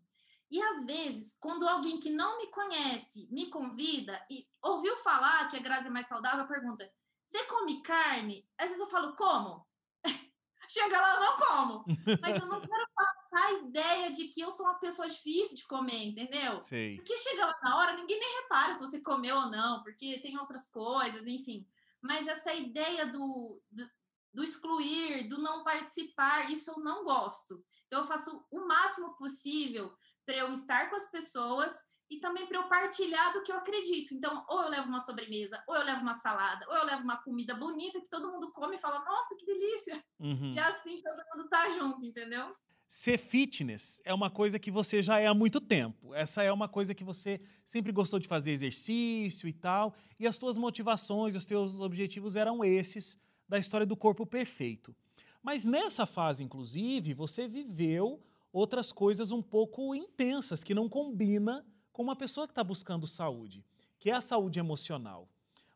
E 0.51 0.62
às 0.62 0.86
vezes, 0.86 1.38
quando 1.39 1.68
alguém 1.68 1.98
que 2.00 2.09
não 2.09 2.38
me 2.38 2.48
conhece 2.48 3.27
me 3.31 3.50
convida 3.50 4.21
e 4.30 4.45
ouviu 4.62 4.98
falar 4.98 5.48
que 5.48 5.56
a 5.56 5.62
Grazi 5.62 5.88
é 5.88 5.89
mais 5.89 6.07
saudável, 6.07 6.45
pergunta: 6.45 6.92
"Você 7.25 7.44
come 7.45 7.81
carne?" 7.81 8.45
Às 8.57 8.68
vezes 8.68 8.81
eu 8.81 8.89
falo: 8.89 9.15
"Como?" 9.15 9.65
chega 10.71 11.01
lá, 11.01 11.15
eu 11.15 11.19
não 11.21 11.38
como. 11.38 11.86
Mas 12.21 12.42
eu 12.42 12.48
não 12.48 12.59
quero 12.62 12.88
passar 12.95 13.45
a 13.45 13.51
ideia 13.53 14.12
de 14.12 14.27
que 14.27 14.42
eu 14.42 14.51
sou 14.51 14.65
uma 14.65 14.80
pessoa 14.80 15.09
difícil 15.09 15.56
de 15.56 15.68
comer, 15.68 16.03
entendeu? 16.03 16.59
Sei. 16.59 16.95
Porque 16.95 17.18
chega 17.18 17.45
lá 17.45 17.56
na 17.62 17.77
hora, 17.77 17.94
ninguém 17.94 18.19
nem 18.19 18.42
repara 18.42 18.74
se 18.74 18.81
você 18.81 19.01
comeu 19.01 19.37
ou 19.37 19.49
não, 19.49 19.83
porque 19.83 20.19
tem 20.19 20.37
outras 20.37 20.68
coisas, 20.68 21.28
enfim. 21.28 21.68
Mas 22.02 22.28
essa 22.28 22.54
ideia 22.54 23.06
do, 23.06 23.61
do, 23.69 23.90
do 24.33 24.44
excluir, 24.44 25.28
do 25.28 25.37
não 25.37 25.64
participar, 25.64 26.49
isso 26.52 26.71
eu 26.71 26.80
não 26.80 27.04
gosto. 27.04 27.64
Então, 27.87 28.02
eu 28.02 28.07
faço 28.07 28.45
o 28.49 28.66
máximo 28.66 29.16
possível 29.16 29.94
para 30.25 30.35
eu 30.35 30.54
estar 30.54 30.90
com 30.90 30.95
as 30.95 31.09
pessoas 31.09 31.73
e 32.09 32.19
também 32.19 32.45
para 32.45 32.57
eu 32.57 32.68
partilhar 32.68 33.31
do 33.31 33.42
que 33.42 33.51
eu 33.51 33.56
acredito. 33.56 34.13
Então, 34.13 34.45
ou 34.49 34.63
eu 34.63 34.69
levo 34.69 34.90
uma 34.90 34.99
sobremesa, 34.99 35.63
ou 35.66 35.75
eu 35.75 35.83
levo 35.83 36.01
uma 36.01 36.13
salada, 36.13 36.66
ou 36.69 36.75
eu 36.75 36.85
levo 36.85 37.04
uma 37.04 37.16
comida 37.16 37.56
bonita 37.56 38.01
que 38.01 38.09
todo 38.09 38.30
mundo 38.30 38.51
come 38.51 38.75
e 38.75 38.80
fala, 38.80 38.99
nossa, 39.06 39.35
que 39.37 39.45
delícia! 39.45 40.04
Uhum. 40.19 40.54
E 40.54 40.59
assim 40.59 41.01
todo 41.01 41.23
mundo 41.33 41.49
tá 41.49 41.69
junto, 41.69 42.06
entendeu? 42.06 42.49
Ser 42.85 43.18
fitness 43.18 44.01
é 44.04 44.13
uma 44.13 44.30
coisa 44.30 44.59
que 44.59 44.69
você 44.69 45.01
já 45.01 45.18
é 45.18 45.28
há 45.28 45.33
muito 45.33 45.61
tempo. 45.61 46.13
Essa 46.13 46.44
é 46.44 46.51
uma 46.51 46.68
coisa 46.68 46.94
que 46.94 47.06
você 47.06 47.40
sempre 47.63 47.94
gostou 47.94 48.19
de 48.19 48.28
fazer 48.28 48.51
exercício 48.51 49.47
e 49.47 49.54
tal. 49.54 49.95
E 50.19 50.28
as 50.28 50.37
tuas 50.37 50.57
motivações, 50.57 51.33
os 51.33 51.45
teus 51.45 51.80
objetivos 51.80 52.35
eram 52.35 52.66
esses 52.66 53.18
da 53.47 53.57
história 53.57 53.87
do 53.87 53.95
corpo 53.95 54.25
perfeito. 54.25 54.94
Mas 55.42 55.63
nessa 55.63 56.06
fase, 56.06 56.44
inclusive, 56.44 57.13
você 57.13 57.47
viveu 57.47 58.21
outras 58.52 58.92
coisas 58.92 59.31
um 59.31 59.42
pouco 59.42 59.96
intensas 59.96 60.64
que 60.64 60.74
não 60.74 60.90
combina 60.90 61.66
com 61.92 62.04
uma 62.04 62.16
pessoa 62.16 62.48
que 62.48 62.52
está 62.52 62.64
buscando 62.64 63.08
saúde, 63.08 63.64
que 64.00 64.10
é 64.10 64.14
a 64.14 64.22
saúde 64.22 64.60
emocional. 64.60 65.30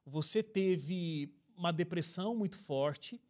Você 0.06 0.42
teve 0.44 1.34
uma 1.58 1.72
depressão 1.72 2.36
muito 2.36 2.58
forte, 2.58 3.22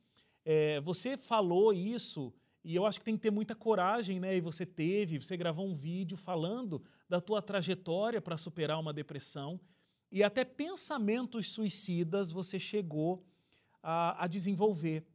é, 0.43 0.79
você 0.81 1.17
falou 1.17 1.73
isso, 1.73 2.33
e 2.63 2.75
eu 2.75 2.85
acho 2.85 2.99
que 2.99 3.05
tem 3.05 3.15
que 3.15 3.21
ter 3.21 3.31
muita 3.31 3.55
coragem, 3.55 4.19
né? 4.19 4.35
E 4.35 4.41
você 4.41 4.65
teve, 4.65 5.21
você 5.21 5.37
gravou 5.37 5.67
um 5.67 5.75
vídeo 5.75 6.17
falando 6.17 6.81
da 7.07 7.21
tua 7.21 7.41
trajetória 7.41 8.19
para 8.19 8.37
superar 8.37 8.79
uma 8.79 8.93
depressão, 8.93 9.59
e 10.11 10.23
até 10.23 10.43
pensamentos 10.43 11.49
suicidas 11.49 12.31
você 12.31 12.57
chegou 12.57 13.23
a, 13.81 14.23
a 14.23 14.27
desenvolver. 14.27 15.05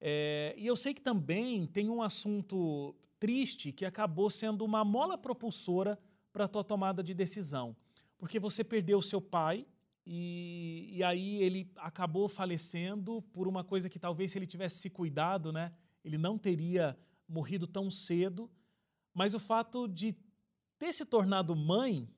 É, 0.00 0.54
e 0.56 0.66
eu 0.66 0.76
sei 0.76 0.94
que 0.94 1.00
também 1.00 1.66
tem 1.66 1.90
um 1.90 2.02
assunto 2.02 2.94
triste 3.18 3.72
que 3.72 3.84
acabou 3.84 4.30
sendo 4.30 4.64
uma 4.64 4.84
mola 4.84 5.18
propulsora 5.18 5.98
para 6.32 6.44
a 6.44 6.48
tua 6.48 6.62
tomada 6.62 7.02
de 7.02 7.14
decisão. 7.14 7.76
porque 8.18 8.40
você 8.40 8.64
perdeu 8.64 9.00
seu 9.00 9.20
pai 9.20 9.64
e, 10.04 10.88
e 10.92 11.04
aí 11.04 11.42
ele 11.42 11.70
acabou 11.76 12.28
falecendo 12.28 13.22
por 13.32 13.46
uma 13.46 13.62
coisa 13.62 13.88
que 13.88 13.98
talvez 13.98 14.32
se 14.32 14.38
ele 14.38 14.46
tivesse 14.46 14.78
se 14.78 14.90
cuidado, 14.90 15.52
né, 15.52 15.72
ele 16.04 16.18
não 16.18 16.36
teria 16.36 16.98
morrido 17.28 17.66
tão 17.66 17.90
cedo. 17.90 18.50
Mas 19.14 19.34
o 19.34 19.38
fato 19.38 19.86
de 19.86 20.16
ter 20.78 20.92
se 20.92 21.04
tornado 21.04 21.54
mãe 21.54 22.08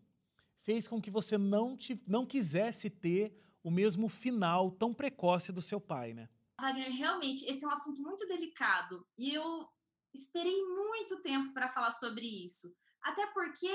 fez 0.63 0.87
com 0.87 1.01
que 1.01 1.11
você 1.11 1.37
não, 1.37 1.77
te, 1.77 2.01
não 2.07 2.25
quisesse 2.25 2.89
ter 2.89 3.33
o 3.63 3.71
mesmo 3.71 4.09
final 4.09 4.71
tão 4.71 4.95
precoce 4.95 5.53
do 5.53 5.61
seu 5.61 5.81
pai, 5.81 6.15
né? 6.15 6.29
Wagner, 6.61 6.91
realmente, 6.91 7.45
esse 7.47 7.65
é 7.65 7.69
um 7.69 7.73
assunto 7.73 8.03
muito 8.03 8.27
delicado 8.27 9.07
e 9.19 9.35
eu 9.35 9.69
esperei 10.15 10.63
muito 10.65 11.21
tempo 11.23 11.53
para 11.53 11.73
falar 11.73 11.91
sobre 11.93 12.27
isso. 12.27 12.75
Até 13.03 13.27
porque 13.29 13.71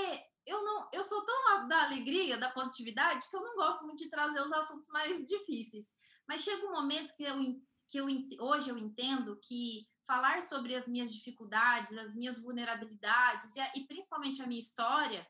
eu 0.46 0.64
não, 0.64 0.88
eu 0.94 1.04
sou 1.04 1.26
tão 1.26 1.68
da 1.68 1.84
alegria, 1.84 2.38
da 2.38 2.52
positividade, 2.52 3.28
que 3.30 3.36
eu 3.36 3.42
não 3.42 3.56
gosto 3.56 3.86
muito 3.86 4.04
de 4.04 4.10
trazer 4.10 4.42
os 4.42 4.52
assuntos 4.52 4.88
mais 4.90 5.26
difíceis. 5.26 5.88
Mas 6.28 6.42
chega 6.42 6.66
um 6.66 6.72
momento 6.72 7.16
que 7.16 7.24
eu, 7.24 7.36
que 7.88 7.98
eu 7.98 8.08
hoje 8.46 8.70
eu 8.70 8.78
entendo 8.78 9.40
que 9.42 9.88
falar 10.06 10.42
sobre 10.44 10.76
as 10.76 10.88
minhas 10.88 11.12
dificuldades, 11.12 11.98
as 11.98 12.16
minhas 12.16 12.40
vulnerabilidades 12.40 13.56
e, 13.56 13.60
a, 13.60 13.72
e 13.76 13.88
principalmente 13.88 14.42
a 14.42 14.48
minha 14.48 14.60
história, 14.60 15.28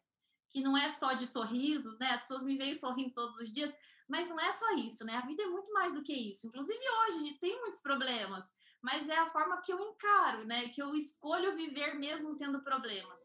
que 0.49 0.61
não 0.61 0.77
é 0.77 0.89
só 0.89 1.13
de 1.13 1.27
sorrisos, 1.27 1.97
né? 1.97 2.11
As 2.11 2.21
pessoas 2.21 2.43
me 2.43 2.57
veem 2.57 2.75
sorrindo 2.75 3.13
todos 3.13 3.37
os 3.37 3.51
dias, 3.51 3.75
mas 4.07 4.29
não 4.29 4.39
é 4.39 4.51
só 4.51 4.75
isso, 4.75 5.03
né? 5.05 5.15
A 5.15 5.25
vida 5.25 5.43
é 5.43 5.47
muito 5.47 5.71
mais 5.73 5.93
do 5.93 6.03
que 6.03 6.13
isso. 6.13 6.47
Inclusive 6.47 6.79
hoje 6.79 7.33
tem 7.39 7.59
muitos 7.61 7.81
problemas, 7.81 8.45
mas 8.81 9.09
é 9.09 9.17
a 9.17 9.29
forma 9.31 9.61
que 9.61 9.73
eu 9.73 9.79
encaro, 9.79 10.45
né? 10.45 10.69
Que 10.69 10.81
eu 10.81 10.95
escolho 10.95 11.55
viver 11.55 11.95
mesmo 11.95 12.35
tendo 12.35 12.61
problemas. 12.61 13.19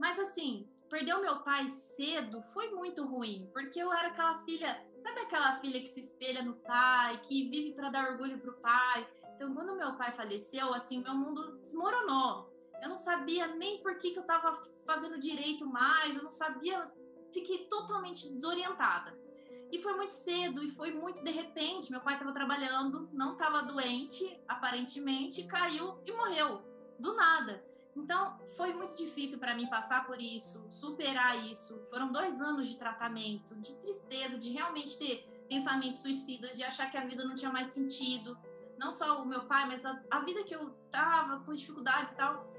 Mas 0.00 0.18
assim, 0.18 0.68
perder 0.90 1.14
o 1.14 1.22
meu 1.22 1.40
pai 1.40 1.68
cedo 1.68 2.42
foi 2.52 2.70
muito 2.70 3.04
ruim, 3.04 3.48
porque 3.52 3.80
eu 3.80 3.92
era 3.92 4.08
aquela 4.08 4.44
filha, 4.44 4.84
sabe 5.02 5.20
aquela 5.20 5.56
filha 5.56 5.80
que 5.80 5.88
se 5.88 6.00
espelha 6.00 6.42
no 6.42 6.54
pai, 6.54 7.20
que 7.22 7.48
vive 7.48 7.74
para 7.74 7.90
dar 7.90 8.10
orgulho 8.10 8.38
pro 8.38 8.60
pai. 8.60 9.08
Então, 9.34 9.52
quando 9.52 9.76
meu 9.76 9.96
pai 9.96 10.12
faleceu, 10.12 10.72
assim, 10.72 11.02
meu 11.02 11.14
mundo 11.14 11.58
desmoronou. 11.62 12.53
Eu 12.84 12.90
não 12.90 12.96
sabia 12.96 13.46
nem 13.46 13.78
por 13.78 13.96
que, 13.96 14.10
que 14.10 14.18
eu 14.18 14.22
estava 14.22 14.60
fazendo 14.84 15.18
direito 15.18 15.66
mais, 15.66 16.18
eu 16.18 16.22
não 16.22 16.30
sabia, 16.30 16.92
fiquei 17.32 17.64
totalmente 17.64 18.28
desorientada. 18.28 19.18
E 19.72 19.78
foi 19.78 19.94
muito 19.94 20.12
cedo 20.12 20.62
e 20.62 20.70
foi 20.70 20.92
muito 20.92 21.24
de 21.24 21.30
repente. 21.30 21.90
Meu 21.90 22.02
pai 22.02 22.12
estava 22.12 22.30
trabalhando, 22.30 23.08
não 23.10 23.32
estava 23.32 23.62
doente, 23.62 24.38
aparentemente, 24.46 25.44
caiu 25.44 25.98
e 26.04 26.12
morreu 26.12 26.62
do 26.98 27.14
nada. 27.14 27.64
Então, 27.96 28.38
foi 28.54 28.74
muito 28.74 28.94
difícil 28.94 29.38
para 29.38 29.54
mim 29.54 29.66
passar 29.66 30.04
por 30.06 30.20
isso, 30.20 30.66
superar 30.70 31.42
isso. 31.42 31.82
Foram 31.88 32.12
dois 32.12 32.42
anos 32.42 32.68
de 32.68 32.76
tratamento, 32.76 33.54
de 33.56 33.74
tristeza, 33.78 34.36
de 34.36 34.50
realmente 34.50 34.98
ter 34.98 35.26
pensamentos 35.48 36.00
suicidas, 36.00 36.54
de 36.54 36.62
achar 36.62 36.90
que 36.90 36.98
a 36.98 37.06
vida 37.06 37.24
não 37.24 37.34
tinha 37.34 37.50
mais 37.50 37.68
sentido. 37.68 38.36
Não 38.76 38.90
só 38.90 39.22
o 39.22 39.26
meu 39.26 39.46
pai, 39.46 39.66
mas 39.66 39.86
a, 39.86 40.02
a 40.10 40.20
vida 40.20 40.44
que 40.44 40.54
eu 40.54 40.70
tava 40.90 41.40
com 41.44 41.54
dificuldades 41.54 42.12
e 42.12 42.16
tal. 42.16 42.53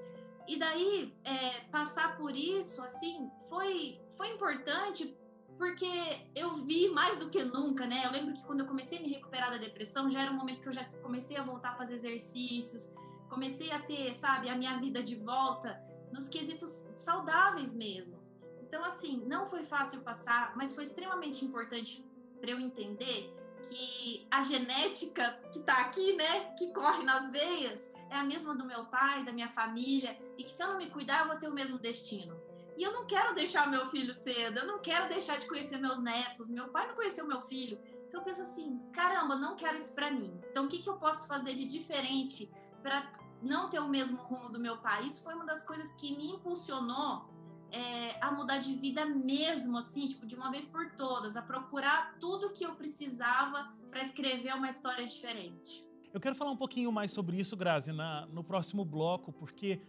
E 0.48 0.58
daí, 0.58 1.14
é, 1.24 1.62
passar 1.72 2.18
por 2.18 2.36
isso, 2.36 2.82
assim, 2.84 3.30
foi, 3.50 4.00
foi 4.16 4.30
importante 4.30 5.18
porque 5.58 5.88
eu 6.36 6.56
vi 6.58 6.90
mais 6.90 7.18
do 7.18 7.30
que 7.30 7.44
nunca, 7.44 7.86
né? 7.86 8.04
Eu 8.06 8.12
lembro 8.12 8.34
que 8.34 8.44
quando 8.44 8.60
eu 8.60 8.66
comecei 8.66 8.98
a 8.98 9.02
me 9.02 9.08
recuperar 9.08 9.52
da 9.52 9.58
depressão, 9.58 10.10
já 10.10 10.22
era 10.22 10.32
um 10.32 10.36
momento 10.36 10.62
que 10.62 10.68
eu 10.68 10.74
já 10.74 10.84
comecei 11.02 11.38
a 11.38 11.44
voltar 11.44 11.70
a 11.70 11.76
fazer 11.76 11.96
exercícios, 11.96 12.92
comecei 13.30 13.72
a 13.72 13.80
ter, 13.80 14.14
sabe, 14.14 14.50
a 14.50 14.56
minha 14.56 14.78
vida 14.78 15.02
de 15.02 15.16
volta 15.16 15.82
nos 16.12 16.28
quesitos 16.28 16.86
saudáveis 16.96 17.74
mesmo. 17.74 18.20
Então, 18.62 18.84
assim, 18.84 19.24
não 19.26 19.46
foi 19.46 19.64
fácil 19.64 20.02
passar, 20.02 20.54
mas 20.56 20.74
foi 20.74 20.84
extremamente 20.84 21.46
importante 21.46 22.06
para 22.40 22.52
eu 22.52 22.60
entender 22.60 23.34
que 23.70 24.28
a 24.30 24.42
genética 24.42 25.40
que 25.52 25.60
está 25.60 25.82
aqui, 25.82 26.14
né, 26.14 26.54
que 26.58 26.72
corre 26.72 27.04
nas 27.04 27.32
veias, 27.32 27.92
é 28.10 28.16
a 28.16 28.24
mesma 28.24 28.54
do 28.56 28.66
meu 28.66 28.86
pai, 28.86 29.24
da 29.24 29.32
minha 29.32 29.50
família, 29.50 30.18
e 30.38 30.44
que 30.44 30.52
se 30.52 30.62
eu 30.62 30.68
não 30.68 30.78
me 30.78 30.90
cuidar, 30.90 31.22
eu 31.22 31.28
vou 31.28 31.38
ter 31.38 31.48
o 31.48 31.54
mesmo 31.54 31.78
destino. 31.78 32.40
E 32.78 32.84
eu 32.84 32.92
não 32.92 33.06
quero 33.06 33.34
deixar 33.34 33.70
meu 33.70 33.90
filho 33.90 34.14
cedo, 34.14 34.60
eu 34.60 34.68
não 34.68 34.80
quero 34.80 35.08
deixar 35.08 35.38
de 35.38 35.48
conhecer 35.48 35.78
meus 35.78 36.00
netos. 36.00 36.50
Meu 36.50 36.68
pai 36.68 36.88
não 36.88 36.96
conheceu 36.96 37.26
meu 37.26 37.42
filho. 37.42 37.80
Então 38.08 38.20
eu 38.20 38.26
penso 38.26 38.42
assim, 38.42 38.80
caramba, 38.92 39.36
não 39.36 39.56
quero 39.56 39.78
isso 39.78 39.94
para 39.94 40.12
mim. 40.12 40.40
Então 40.52 40.66
o 40.66 40.68
que, 40.68 40.80
que 40.80 40.90
eu 40.90 40.98
posso 40.98 41.28
fazer 41.28 41.54
de 41.54 41.66
diferente 41.66 42.52
para 42.82 43.12
não 43.42 43.70
ter 43.70 43.80
o 43.80 43.88
mesmo 43.88 44.18
rumo 44.18 44.50
do 44.50 44.60
meu 44.60 44.78
pai? 44.78 45.06
Isso 45.06 45.24
foi 45.24 45.34
uma 45.34 45.46
das 45.46 45.64
coisas 45.64 45.92
que 45.94 46.16
me 46.18 46.32
impulsionou 46.32 47.30
é, 47.72 48.18
a 48.22 48.32
mudar 48.32 48.58
de 48.58 48.74
vida 48.76 49.06
mesmo, 49.06 49.78
assim, 49.78 50.08
tipo, 50.08 50.26
de 50.26 50.36
uma 50.36 50.52
vez 50.52 50.66
por 50.66 50.92
todas, 50.92 51.36
a 51.36 51.42
procurar 51.42 52.16
tudo 52.20 52.52
que 52.52 52.66
eu 52.66 52.76
precisava 52.76 53.74
para 53.90 54.02
escrever 54.02 54.54
uma 54.54 54.70
história 54.70 55.06
diferente. 55.06 55.86
Eu 56.14 56.20
quero 56.22 56.36
falar 56.36 56.52
um 56.52 56.58
pouquinho 56.58 56.92
mais 56.92 57.12
sobre 57.12 57.38
isso, 57.38 57.58
Grazi, 57.58 57.92
na, 57.92 58.26
no 58.28 58.44
próximo 58.44 58.86
bloco, 58.86 59.34
porque 59.34 59.82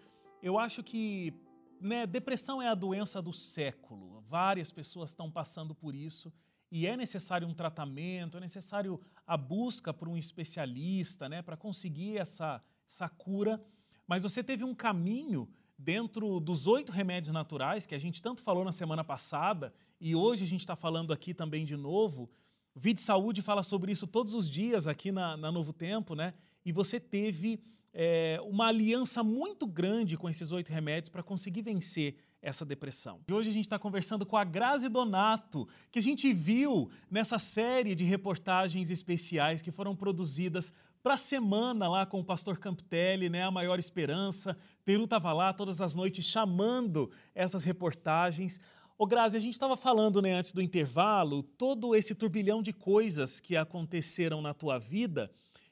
eu 0.42 0.58
acho 0.58 0.82
que 0.82 1.32
né, 1.80 2.06
depressão 2.06 2.60
é 2.60 2.68
a 2.68 2.74
doença 2.74 3.20
do 3.20 3.32
século. 3.32 4.20
Várias 4.28 4.70
pessoas 4.70 5.10
estão 5.10 5.30
passando 5.30 5.74
por 5.74 5.94
isso 5.94 6.32
e 6.70 6.86
é 6.86 6.96
necessário 6.96 7.46
um 7.46 7.54
tratamento, 7.54 8.38
é 8.38 8.40
necessário 8.40 9.00
a 9.26 9.36
busca 9.36 9.92
por 9.92 10.08
um 10.08 10.16
especialista, 10.16 11.28
né, 11.28 11.42
para 11.42 11.56
conseguir 11.56 12.18
essa, 12.18 12.62
essa 12.88 13.08
cura. 13.08 13.62
Mas 14.06 14.22
você 14.22 14.42
teve 14.42 14.64
um 14.64 14.74
caminho 14.74 15.48
dentro 15.78 16.40
dos 16.40 16.66
oito 16.66 16.90
remédios 16.90 17.32
naturais 17.32 17.86
que 17.86 17.94
a 17.94 17.98
gente 17.98 18.22
tanto 18.22 18.42
falou 18.42 18.64
na 18.64 18.72
semana 18.72 19.04
passada 19.04 19.74
e 20.00 20.14
hoje 20.14 20.44
a 20.44 20.46
gente 20.46 20.60
está 20.60 20.76
falando 20.76 21.12
aqui 21.12 21.34
também 21.34 21.64
de 21.64 21.76
novo. 21.76 22.30
Vide 22.74 23.00
Saúde 23.00 23.42
fala 23.42 23.62
sobre 23.62 23.92
isso 23.92 24.06
todos 24.06 24.34
os 24.34 24.48
dias 24.48 24.86
aqui 24.86 25.10
na, 25.10 25.36
na 25.36 25.50
Novo 25.50 25.72
Tempo, 25.72 26.14
né? 26.14 26.34
E 26.64 26.72
você 26.72 26.98
teve 27.00 27.60
é, 27.98 28.38
uma 28.42 28.66
aliança 28.66 29.24
muito 29.24 29.66
grande 29.66 30.18
com 30.18 30.28
esses 30.28 30.52
oito 30.52 30.70
remédios 30.70 31.08
para 31.08 31.22
conseguir 31.22 31.62
vencer 31.62 32.14
essa 32.42 32.62
depressão. 32.62 33.20
E 33.26 33.32
hoje 33.32 33.48
a 33.48 33.52
gente 33.54 33.64
está 33.64 33.78
conversando 33.78 34.26
com 34.26 34.36
a 34.36 34.44
Grazi 34.44 34.86
Donato, 34.90 35.66
que 35.90 35.98
a 35.98 36.02
gente 36.02 36.30
viu 36.30 36.90
nessa 37.10 37.38
série 37.38 37.94
de 37.94 38.04
reportagens 38.04 38.90
especiais 38.90 39.62
que 39.62 39.70
foram 39.70 39.96
produzidas 39.96 40.74
para 41.02 41.14
a 41.14 41.16
semana 41.16 41.88
lá 41.88 42.04
com 42.04 42.20
o 42.20 42.24
pastor 42.24 42.58
Campitelli, 42.58 43.30
né, 43.30 43.44
a 43.44 43.50
maior 43.50 43.78
esperança. 43.78 44.54
Peru 44.84 45.04
estava 45.04 45.32
lá 45.32 45.54
todas 45.54 45.80
as 45.80 45.94
noites 45.94 46.26
chamando 46.26 47.10
essas 47.34 47.64
reportagens. 47.64 48.60
Ô 48.98 49.06
Grazi, 49.06 49.38
a 49.38 49.40
gente 49.40 49.54
estava 49.54 49.74
falando 49.74 50.20
né, 50.20 50.34
antes 50.34 50.52
do 50.52 50.60
intervalo, 50.60 51.42
todo 51.42 51.96
esse 51.96 52.14
turbilhão 52.14 52.62
de 52.62 52.74
coisas 52.74 53.40
que 53.40 53.56
aconteceram 53.56 54.42
na 54.42 54.52
tua 54.52 54.78
vida 54.78 55.30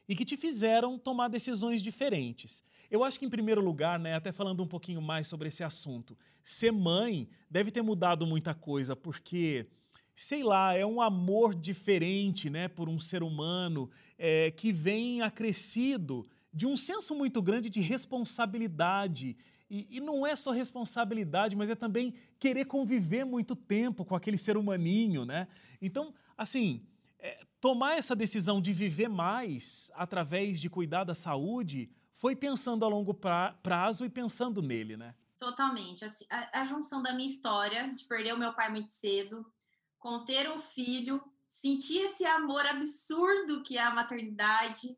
e 0.08 0.14
que 0.14 0.24
te 0.24 0.36
fizeram 0.36 0.98
tomar 0.98 1.28
decisões 1.28 1.82
diferentes. 1.82 2.64
Eu 2.90 3.02
acho 3.02 3.18
que, 3.18 3.24
em 3.24 3.30
primeiro 3.30 3.60
lugar, 3.62 3.98
né, 3.98 4.14
até 4.14 4.30
falando 4.30 4.62
um 4.62 4.66
pouquinho 4.66 5.00
mais 5.00 5.26
sobre 5.26 5.48
esse 5.48 5.64
assunto, 5.64 6.16
ser 6.42 6.70
mãe 6.70 7.28
deve 7.50 7.70
ter 7.70 7.82
mudado 7.82 8.26
muita 8.26 8.54
coisa, 8.54 8.94
porque, 8.94 9.66
sei 10.14 10.42
lá, 10.42 10.76
é 10.76 10.84
um 10.84 11.00
amor 11.00 11.54
diferente 11.54 12.50
né, 12.50 12.68
por 12.68 12.88
um 12.88 13.00
ser 13.00 13.22
humano 13.22 13.90
é, 14.18 14.50
que 14.50 14.72
vem 14.72 15.22
acrescido 15.22 16.26
de 16.52 16.66
um 16.66 16.76
senso 16.76 17.14
muito 17.14 17.42
grande 17.42 17.68
de 17.68 17.80
responsabilidade. 17.80 19.36
E, 19.68 19.88
e, 19.90 20.00
não 20.00 20.24
é 20.24 20.36
só 20.36 20.52
responsabilidade, 20.52 21.56
mas 21.56 21.68
é 21.68 21.74
também 21.74 22.14
querer 22.38 22.66
conviver 22.66 23.24
muito 23.24 23.56
tempo 23.56 24.04
com 24.04 24.14
aquele 24.14 24.38
ser 24.38 24.56
humaninho, 24.56 25.24
né? 25.24 25.48
Então, 25.82 26.14
assim, 26.36 26.82
é, 27.24 27.42
tomar 27.58 27.96
essa 27.96 28.14
decisão 28.14 28.60
de 28.60 28.70
viver 28.70 29.08
mais 29.08 29.90
através 29.94 30.60
de 30.60 30.68
cuidar 30.68 31.04
da 31.04 31.14
saúde 31.14 31.90
foi 32.12 32.36
pensando 32.36 32.84
a 32.84 32.88
longo 32.88 33.14
pra, 33.14 33.54
prazo 33.62 34.04
e 34.04 34.10
pensando 34.10 34.60
nele, 34.60 34.94
né? 34.94 35.14
Totalmente. 35.38 36.04
Assim, 36.04 36.26
a, 36.30 36.60
a, 36.60 36.64
junção 36.66 37.02
da 37.02 37.14
minha 37.14 37.26
história, 37.26 37.90
de 37.94 38.04
perder 38.04 38.34
o 38.34 38.38
meu 38.38 38.52
pai 38.52 38.70
muito 38.70 38.90
cedo, 38.90 39.50
com 39.98 40.22
ter 40.26 40.50
um 40.50 40.58
filho, 40.58 41.18
sentir 41.48 41.96
esse 42.10 42.26
amor 42.26 42.66
absurdo 42.66 43.62
que 43.62 43.78
é 43.78 43.82
a 43.82 43.94
maternidade, 43.94 44.94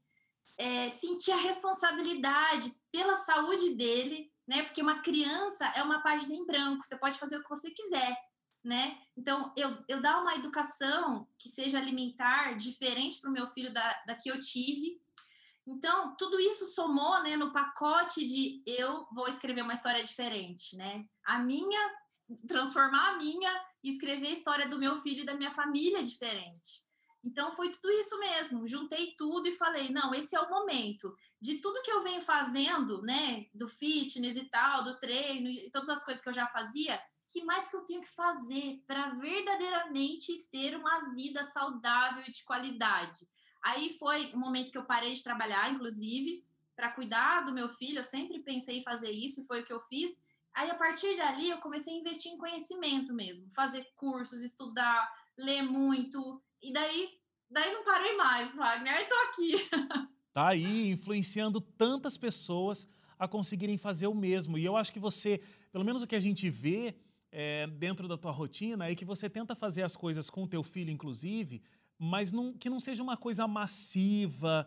é, 0.59 0.91
sentir 0.91 1.31
a 1.31 1.37
responsabilidade 1.37 2.75
pela 2.91 3.15
saúde 3.15 3.75
dele, 3.77 4.33
né? 4.49 4.65
Porque 4.65 4.83
uma 4.83 4.99
criança 5.01 5.65
é 5.77 5.83
uma 5.83 6.03
página 6.03 6.35
em 6.35 6.45
branco, 6.45 6.85
você 6.85 6.99
pode 6.99 7.19
fazer 7.21 7.37
o 7.37 7.43
que 7.45 7.49
você 7.49 7.71
quiser 7.71 8.17
né? 8.67 8.99
Então, 9.17 9.53
eu, 9.57 9.79
eu 9.89 10.03
dar 10.03 10.21
uma 10.21 10.35
educação 10.35 11.29
que 11.39 11.49
seja 11.49 11.79
alimentar 11.79 12.57
diferente 12.57 13.21
para 13.21 13.31
o 13.31 13.33
meu 13.33 13.49
filho 13.51 13.73
da, 13.73 14.03
da 14.05 14.15
que 14.17 14.29
eu 14.29 14.41
tive. 14.41 15.01
Então, 15.65 16.17
tudo 16.17 16.41
isso 16.41 16.67
somou 16.67 17.23
né, 17.23 17.37
no 17.37 17.53
pacote 17.53 18.27
de 18.27 18.65
eu 18.67 19.07
vou 19.13 19.29
escrever 19.29 19.63
uma 19.63 19.75
história 19.75 20.03
diferente, 20.03 20.77
né? 20.77 21.07
A 21.25 21.39
minha, 21.39 21.95
transformar 22.49 23.11
a 23.11 23.17
minha 23.17 23.65
e 23.85 23.93
escrever 23.93 24.27
a 24.27 24.33
história 24.33 24.69
do 24.69 24.79
meu 24.79 25.01
filho 25.01 25.23
e 25.23 25.27
da 25.27 25.35
minha 25.35 25.53
família 25.53 26.03
diferente. 26.03 26.85
Então, 27.25 27.55
foi 27.55 27.71
tudo 27.71 27.89
isso 27.93 28.19
mesmo. 28.19 28.67
Juntei 28.67 29.15
tudo 29.17 29.47
e 29.47 29.57
falei: 29.57 29.91
não, 29.91 30.13
esse 30.13 30.35
é 30.35 30.41
o 30.41 30.51
momento. 30.51 31.15
De 31.41 31.59
tudo 31.59 31.83
que 31.83 31.91
eu 31.91 32.03
venho 32.03 32.21
fazendo, 32.23 33.01
né, 33.03 33.47
do 33.55 33.69
fitness 33.69 34.37
e 34.37 34.45
tal, 34.45 34.83
do 34.83 34.99
treino 34.99 35.49
e 35.49 35.71
todas 35.71 35.89
as 35.89 36.05
coisas 36.05 36.21
que 36.21 36.29
eu 36.29 36.35
já 36.35 36.49
fazia, 36.49 37.01
que 37.29 37.45
mais 37.45 37.69
que 37.69 37.77
eu 37.77 37.85
tenho 37.85 38.01
que 38.01 38.09
fazer 38.09 38.83
para 38.87 39.11
verdadeiramente 39.11 40.33
ter 40.51 40.77
uma 40.77 41.13
vida 41.15 41.43
saudável 41.45 42.23
e 42.27 42.33
de 42.33 42.45
qualidade? 42.45 43.29
Aí 43.65 43.97
foi 43.99 44.27
o 44.33 44.39
momento 44.39 44.71
que 44.71 44.79
eu 44.79 44.85
parei 44.85 45.15
de 45.15 45.23
trabalhar, 45.23 45.73
inclusive, 45.73 46.45
para 46.75 46.93
cuidar 46.93 47.41
do 47.41 47.53
meu 47.53 47.69
filho. 47.69 47.99
Eu 47.99 48.05
sempre 48.05 48.39
pensei 48.39 48.79
em 48.79 48.83
fazer 48.83 49.11
isso, 49.11 49.41
e 49.41 49.47
foi 49.47 49.61
o 49.61 49.65
que 49.65 49.73
eu 49.73 49.81
fiz. 49.83 50.13
Aí, 50.55 50.71
a 50.71 50.75
partir 50.75 51.17
dali, 51.17 51.51
eu 51.51 51.59
comecei 51.59 51.93
a 51.93 51.99
investir 51.99 52.33
em 52.33 52.39
conhecimento 52.39 53.13
mesmo, 53.13 53.51
fazer 53.53 53.87
cursos, 53.97 54.43
estudar, 54.43 55.13
ler 55.37 55.63
muito. 55.63 56.43
E 56.63 56.73
daí, 56.73 57.11
daí 57.51 57.73
não 57.73 57.85
parei 57.85 58.17
mais, 58.17 58.55
Wagner. 58.55 58.95
Aí 58.95 59.05
tô 59.05 59.15
aqui. 59.15 59.55
Tá 60.33 60.49
aí 60.49 60.91
influenciando 60.91 61.63
tantas 61.63 62.19
pessoas 62.19 62.87
a 63.19 63.27
conseguirem 63.27 63.79
fazer 63.79 64.07
o 64.07 64.15
mesmo. 64.15 64.59
E 64.59 64.67
eu 64.67 64.77
acho 64.77 64.93
que 64.93 65.01
você, 65.01 65.41
pelo 65.73 65.83
menos 65.83 66.03
o 66.03 66.07
que 66.07 66.15
a 66.15 66.21
gente 66.21 66.51
vê 66.51 66.95
é, 67.39 67.67
dentro 67.67 68.09
da 68.09 68.17
tua 68.17 68.33
rotina, 68.33 68.89
é 68.89 68.95
que 68.95 69.05
você 69.05 69.29
tenta 69.29 69.55
fazer 69.55 69.83
as 69.83 69.95
coisas 69.95 70.31
com 70.31 70.45
o 70.45 70.49
teu 70.49 70.63
filho, 70.63 70.91
inclusive, 70.91 71.61
mas 71.99 72.33
não, 72.33 72.55
que 72.55 72.71
não 72.71 72.81
seja 72.81 73.03
uma 73.03 73.15
coisa 73.15 73.47
massiva, 73.47 74.67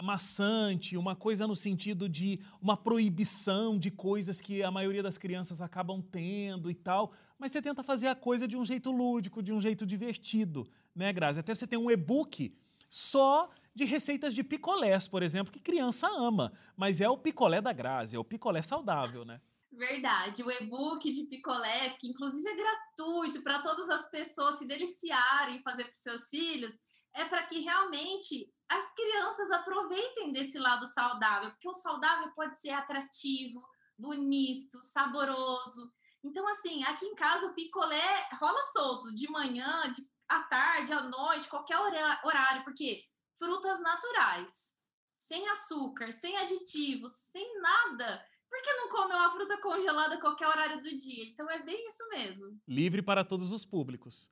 maçante, 0.00 0.96
uma 0.96 1.16
coisa 1.16 1.44
no 1.44 1.56
sentido 1.56 2.08
de 2.08 2.38
uma 2.62 2.76
proibição 2.76 3.76
de 3.76 3.90
coisas 3.90 4.40
que 4.40 4.62
a 4.62 4.70
maioria 4.70 5.02
das 5.02 5.18
crianças 5.18 5.60
acabam 5.60 6.00
tendo 6.00 6.70
e 6.70 6.74
tal, 6.74 7.12
mas 7.36 7.50
você 7.50 7.60
tenta 7.60 7.82
fazer 7.82 8.06
a 8.06 8.14
coisa 8.14 8.46
de 8.46 8.56
um 8.56 8.64
jeito 8.64 8.92
lúdico, 8.92 9.42
de 9.42 9.52
um 9.52 9.60
jeito 9.60 9.84
divertido, 9.84 10.68
né, 10.94 11.12
Grazi? 11.12 11.40
Até 11.40 11.52
você 11.52 11.66
tem 11.66 11.80
um 11.80 11.90
e-book 11.90 12.56
só 12.88 13.50
de 13.74 13.84
receitas 13.84 14.32
de 14.32 14.44
picolés, 14.44 15.08
por 15.08 15.20
exemplo, 15.20 15.52
que 15.52 15.58
criança 15.58 16.06
ama, 16.06 16.52
mas 16.76 17.00
é 17.00 17.08
o 17.08 17.18
picolé 17.18 17.60
da 17.60 17.72
Grazi, 17.72 18.14
é 18.14 18.20
o 18.20 18.24
picolé 18.24 18.62
saudável, 18.62 19.24
né? 19.24 19.40
Verdade, 19.76 20.44
o 20.44 20.50
e-book 20.52 21.10
de 21.10 21.24
picolés, 21.24 21.96
que 21.98 22.06
inclusive 22.06 22.48
é 22.48 22.54
gratuito 22.54 23.42
para 23.42 23.60
todas 23.60 23.88
as 23.90 24.08
pessoas 24.08 24.58
se 24.58 24.66
deliciarem 24.66 25.62
fazer 25.62 25.84
para 25.84 25.96
seus 25.96 26.28
filhos, 26.28 26.78
é 27.12 27.24
para 27.24 27.42
que 27.42 27.58
realmente 27.58 28.52
as 28.68 28.94
crianças 28.94 29.50
aproveitem 29.50 30.32
desse 30.32 30.60
lado 30.60 30.86
saudável, 30.86 31.50
porque 31.50 31.68
o 31.68 31.72
saudável 31.72 32.30
pode 32.36 32.58
ser 32.60 32.70
atrativo, 32.70 33.60
bonito, 33.98 34.80
saboroso. 34.80 35.92
Então, 36.22 36.46
assim, 36.48 36.84
aqui 36.84 37.06
em 37.06 37.14
casa 37.16 37.46
o 37.46 37.54
picolé 37.54 38.28
rola 38.40 38.62
solto, 38.72 39.12
de 39.12 39.28
manhã, 39.28 39.90
de, 39.90 40.08
à 40.28 40.40
tarde, 40.44 40.92
à 40.92 41.02
noite, 41.02 41.48
qualquer 41.48 41.78
horário, 42.24 42.62
porque 42.62 43.02
frutas 43.36 43.80
naturais, 43.80 44.78
sem 45.18 45.48
açúcar, 45.48 46.12
sem 46.12 46.36
aditivos, 46.36 47.12
sem 47.32 47.60
nada 47.60 48.24
por 48.54 48.62
que 48.62 48.72
não 48.72 48.88
come 48.88 49.12
uma 49.14 49.30
fruta 49.32 49.58
congelada 49.58 50.14
a 50.14 50.20
qualquer 50.20 50.46
horário 50.46 50.80
do 50.80 50.96
dia? 50.96 51.24
Então 51.24 51.50
é 51.50 51.60
bem 51.60 51.88
isso 51.88 52.08
mesmo. 52.08 52.56
Livre 52.68 53.02
para 53.02 53.24
todos 53.24 53.50
os 53.50 53.64
públicos. 53.64 54.30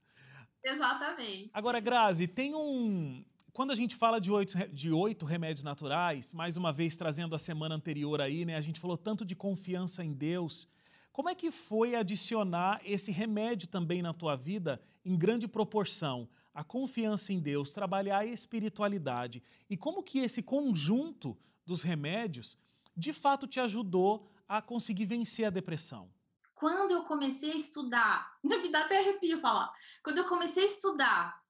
Exatamente. 0.62 1.50
Agora, 1.52 1.81
Grazi, 1.81 2.29
tem 2.29 2.55
um. 2.55 3.25
Quando 3.52 3.73
a 3.73 3.75
gente 3.75 3.97
fala 3.97 4.21
de 4.21 4.31
oito, 4.31 4.57
de 4.73 4.93
oito 4.93 5.26
remédios 5.26 5.64
naturais, 5.64 6.33
mais 6.33 6.57
uma 6.57 6.73
vez 6.73 6.95
trazendo 6.95 7.35
a 7.35 7.38
semana 7.38 7.75
anterior 7.75 8.21
aí, 8.21 8.45
né? 8.45 8.55
A 8.55 8.61
gente 8.61 8.79
falou 8.79 8.97
tanto 8.97 9.25
de 9.25 9.35
confiança 9.35 10.05
em 10.05 10.12
Deus. 10.12 10.69
Como 11.11 11.29
é 11.29 11.35
que 11.35 11.50
foi 11.50 11.97
adicionar 11.97 12.81
esse 12.85 13.11
remédio 13.11 13.67
também 13.67 14.02
na 14.02 14.14
tua 14.14 14.37
vida 14.37 14.81
em 15.05 15.19
grande 15.19 15.49
proporção? 15.49 16.29
A 16.55 16.62
confiança 16.62 17.33
em 17.33 17.41
Deus, 17.41 17.73
trabalhar 17.73 18.19
a 18.19 18.26
espiritualidade. 18.26 19.43
E 19.69 19.76
como 19.76 20.02
que 20.02 20.21
esse 20.21 20.43
conjunto 20.43 21.37
dos 21.67 21.83
remédios 21.83 22.57
de 22.97 23.13
fato 23.13 23.47
te 23.47 23.61
ajudou 23.61 24.31
a 24.49 24.61
conseguir 24.61 25.07
vencer 25.07 25.47
a 25.47 25.51
depressão? 25.51 26.13
Quando 26.55 26.93
eu 26.93 27.03
comecei 27.05 27.53
a 27.53 27.57
estudar, 27.57 28.37
me 28.43 28.71
dá 28.71 28.83
até 28.83 28.99
arrepio 28.99 29.41
falar. 29.41 29.73
Quando 30.03 30.19
eu 30.19 30.25
comecei 30.25 30.63
a 30.63 30.67
estudar, 30.67 31.43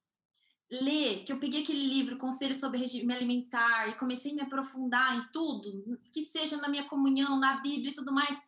ler, 0.71 1.23
que 1.23 1.31
eu 1.31 1.39
peguei 1.39 1.61
aquele 1.61 1.85
livro, 1.85 2.17
Conselhos 2.17 2.57
sobre 2.57 2.79
Regime 2.79 3.13
Alimentar, 3.13 3.89
e 3.89 3.97
comecei 3.97 4.31
a 4.31 4.35
me 4.35 4.41
aprofundar 4.41 5.15
em 5.15 5.27
tudo, 5.31 5.99
que 6.11 6.21
seja 6.21 6.57
na 6.57 6.67
minha 6.67 6.87
comunhão, 6.87 7.39
na 7.39 7.61
Bíblia 7.61 7.91
e 7.91 7.93
tudo 7.93 8.11
mais, 8.11 8.41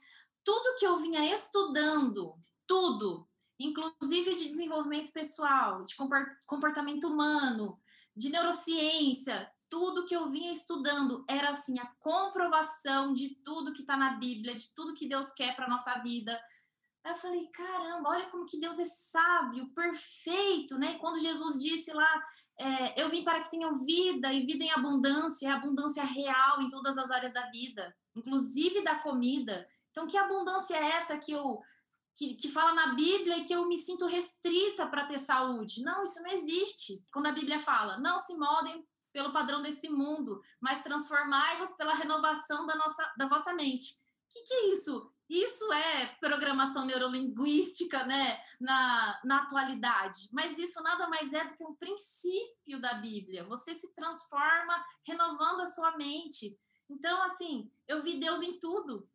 tudo 0.44 0.78
que 0.80 0.86
eu 0.86 1.00
vinha 1.00 1.34
estudando, 1.34 2.36
tudo, 2.68 3.28
inclusive 3.60 4.36
de 4.36 4.48
desenvolvimento 4.48 5.12
pessoal, 5.12 5.84
de 5.84 5.96
comportamento 6.46 7.08
humano, 7.08 7.80
de 8.16 8.30
neurociência, 8.30 9.52
tudo 9.76 10.06
que 10.06 10.16
eu 10.16 10.30
vinha 10.30 10.54
estudando 10.54 11.26
era 11.28 11.50
assim 11.50 11.78
a 11.80 11.86
comprovação 12.00 13.14
de 13.14 13.36
tudo 13.44 13.74
que 13.74 13.82
está 13.82 13.98
na 13.98 14.14
Bíblia, 14.14 14.56
de 14.56 14.74
tudo 14.74 14.94
que 14.94 15.06
Deus 15.06 15.34
quer 15.34 15.54
para 15.54 15.68
nossa 15.68 16.00
vida. 16.00 16.42
Aí 17.04 17.12
eu 17.12 17.18
falei, 17.18 17.46
caramba, 17.48 18.12
olha 18.12 18.30
como 18.30 18.46
que 18.46 18.58
Deus 18.58 18.80
é 18.80 18.86
sábio, 18.86 19.68
perfeito, 19.76 20.78
né? 20.78 20.98
quando 20.98 21.20
Jesus 21.20 21.62
disse 21.62 21.92
lá, 21.92 22.24
é, 22.58 23.02
eu 23.02 23.10
vim 23.10 23.26
para 23.26 23.42
que 23.42 23.52
tenham 23.52 23.78
vida 23.84 24.32
e 24.32 24.46
vida 24.46 24.64
em 24.64 24.72
abundância, 24.72 25.54
abundância 25.54 26.06
real 26.06 26.62
em 26.62 26.70
todas 26.70 26.98
as 26.98 27.12
áreas 27.12 27.34
da 27.34 27.50
vida, 27.50 27.94
inclusive 28.16 28.82
da 28.82 28.96
comida. 28.96 29.68
Então, 29.92 30.08
que 30.08 30.16
abundância 30.16 30.74
é 30.74 30.92
essa 30.92 31.18
que 31.18 31.34
eu 31.34 31.62
que, 32.16 32.36
que 32.36 32.48
fala 32.48 32.74
na 32.74 32.94
Bíblia 32.94 33.40
e 33.40 33.44
que 33.44 33.52
eu 33.52 33.68
me 33.68 33.78
sinto 33.78 34.06
restrita 34.06 34.88
para 34.88 35.04
ter 35.04 35.20
saúde? 35.20 35.84
Não, 35.84 36.02
isso 36.02 36.24
não 36.24 36.32
existe. 36.32 37.04
Quando 37.12 37.28
a 37.28 37.34
Bíblia 37.34 37.60
fala, 37.60 37.98
não 37.98 38.18
se 38.18 38.38
moldem 38.38 38.88
pelo 39.16 39.32
padrão 39.32 39.62
desse 39.62 39.88
mundo, 39.88 40.42
mas 40.60 40.84
transformai-vos 40.84 41.70
pela 41.76 41.94
renovação 41.94 42.66
da, 42.66 42.76
nossa, 42.76 43.14
da 43.18 43.26
vossa 43.26 43.54
mente. 43.54 43.94
O 43.94 44.34
que, 44.34 44.44
que 44.44 44.54
é 44.54 44.74
isso? 44.74 45.10
Isso 45.30 45.72
é 45.72 46.08
programação 46.20 46.86
neurolinguística, 46.86 48.04
né, 48.04 48.38
na, 48.60 49.22
na 49.24 49.44
atualidade. 49.44 50.28
Mas 50.34 50.60
isso 50.60 50.84
nada 50.84 51.08
mais 51.08 51.32
é 51.32 51.46
do 51.46 51.54
que 51.54 51.64
um 51.64 51.74
princípio 51.76 52.82
da 52.82 52.96
Bíblia. 52.96 53.46
Você 53.46 53.74
se 53.74 53.96
transforma 53.96 54.86
renovando 55.08 55.62
a 55.62 55.68
sua 55.68 55.96
mente. 55.96 56.60
Então, 56.90 57.24
assim, 57.24 57.72
eu 57.88 58.04
vi 58.04 58.20
Deus 58.20 58.42
em 58.42 58.60
tudo. 58.60 59.10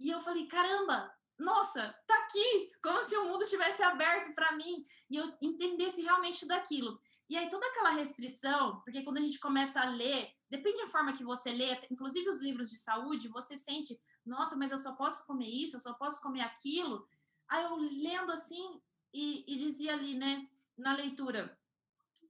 E 0.00 0.08
eu 0.08 0.22
falei, 0.22 0.46
caramba, 0.46 1.12
nossa, 1.38 1.94
tá 2.06 2.14
aqui, 2.20 2.72
como 2.82 3.02
se 3.02 3.14
o 3.18 3.26
mundo 3.26 3.44
tivesse 3.44 3.82
aberto 3.82 4.34
para 4.34 4.52
mim 4.52 4.86
e 5.10 5.16
eu 5.18 5.30
entendesse 5.42 6.00
realmente 6.00 6.46
daquilo. 6.46 6.98
E 7.28 7.36
aí 7.36 7.48
toda 7.48 7.66
aquela 7.66 7.90
restrição, 7.90 8.80
porque 8.84 9.02
quando 9.02 9.18
a 9.18 9.20
gente 9.20 9.38
começa 9.38 9.80
a 9.80 9.88
ler, 9.88 10.34
depende 10.50 10.82
da 10.82 10.88
forma 10.88 11.16
que 11.16 11.24
você 11.24 11.52
lê, 11.52 11.78
inclusive 11.90 12.28
os 12.28 12.40
livros 12.40 12.68
de 12.68 12.76
saúde, 12.76 13.28
você 13.28 13.56
sente, 13.56 13.98
nossa, 14.24 14.56
mas 14.56 14.70
eu 14.70 14.78
só 14.78 14.94
posso 14.94 15.26
comer 15.26 15.48
isso, 15.48 15.76
eu 15.76 15.80
só 15.80 15.94
posso 15.94 16.20
comer 16.20 16.42
aquilo. 16.42 17.08
Aí 17.48 17.64
eu 17.64 17.76
lendo 17.76 18.32
assim 18.32 18.80
e, 19.12 19.44
e 19.46 19.56
dizia 19.56 19.94
ali, 19.94 20.14
né, 20.14 20.48
na 20.76 20.94
leitura, 20.94 21.58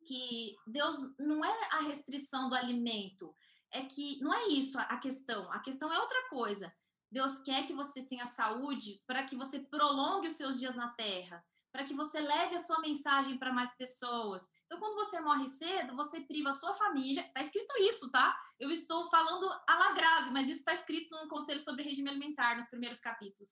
que 0.05 0.57
Deus 0.67 0.99
não 1.19 1.45
é 1.45 1.69
a 1.73 1.81
restrição 1.81 2.49
do 2.49 2.55
alimento, 2.55 3.35
é 3.71 3.83
que 3.83 4.21
não 4.21 4.33
é 4.33 4.49
isso 4.49 4.79
a 4.79 4.97
questão, 4.99 5.51
a 5.53 5.61
questão 5.61 5.93
é 5.93 5.99
outra 5.99 6.29
coisa. 6.29 6.73
Deus 7.11 7.41
quer 7.41 7.67
que 7.67 7.73
você 7.73 8.03
tenha 8.03 8.25
saúde 8.27 9.03
para 9.07 9.23
que 9.25 9.37
você 9.37 9.61
prolongue 9.61 10.29
os 10.29 10.35
seus 10.35 10.59
dias 10.59 10.75
na 10.75 10.89
terra 10.91 11.45
para 11.73 11.85
que 11.85 11.95
você 11.95 12.21
leve 12.21 12.55
a 12.55 12.61
sua 12.61 12.79
mensagem 12.81 13.39
para 13.39 13.53
mais 13.53 13.75
pessoas. 13.75 14.47
Então, 14.67 14.79
quando 14.79 14.95
você 14.95 15.19
morre 15.21 15.49
cedo, 15.49 15.97
você 15.97 16.21
priva 16.21 16.51
a 16.51 16.55
sua 16.55 16.75
família. 16.75 17.23
Está 17.27 17.41
escrito 17.41 17.73
isso, 17.79 18.11
tá? 18.11 18.39
Eu 18.61 18.71
estou 18.71 19.09
falando 19.09 19.51
a 19.67 19.79
Lagrase, 19.79 20.31
mas 20.31 20.47
isso 20.49 20.61
está 20.61 20.75
escrito 20.75 21.11
no 21.17 21.29
Conselho 21.29 21.65
sobre 21.65 21.83
Regime 21.83 22.11
Alimentar, 22.11 22.57
nos 22.57 22.69
primeiros 22.69 23.01
capítulos. 23.01 23.51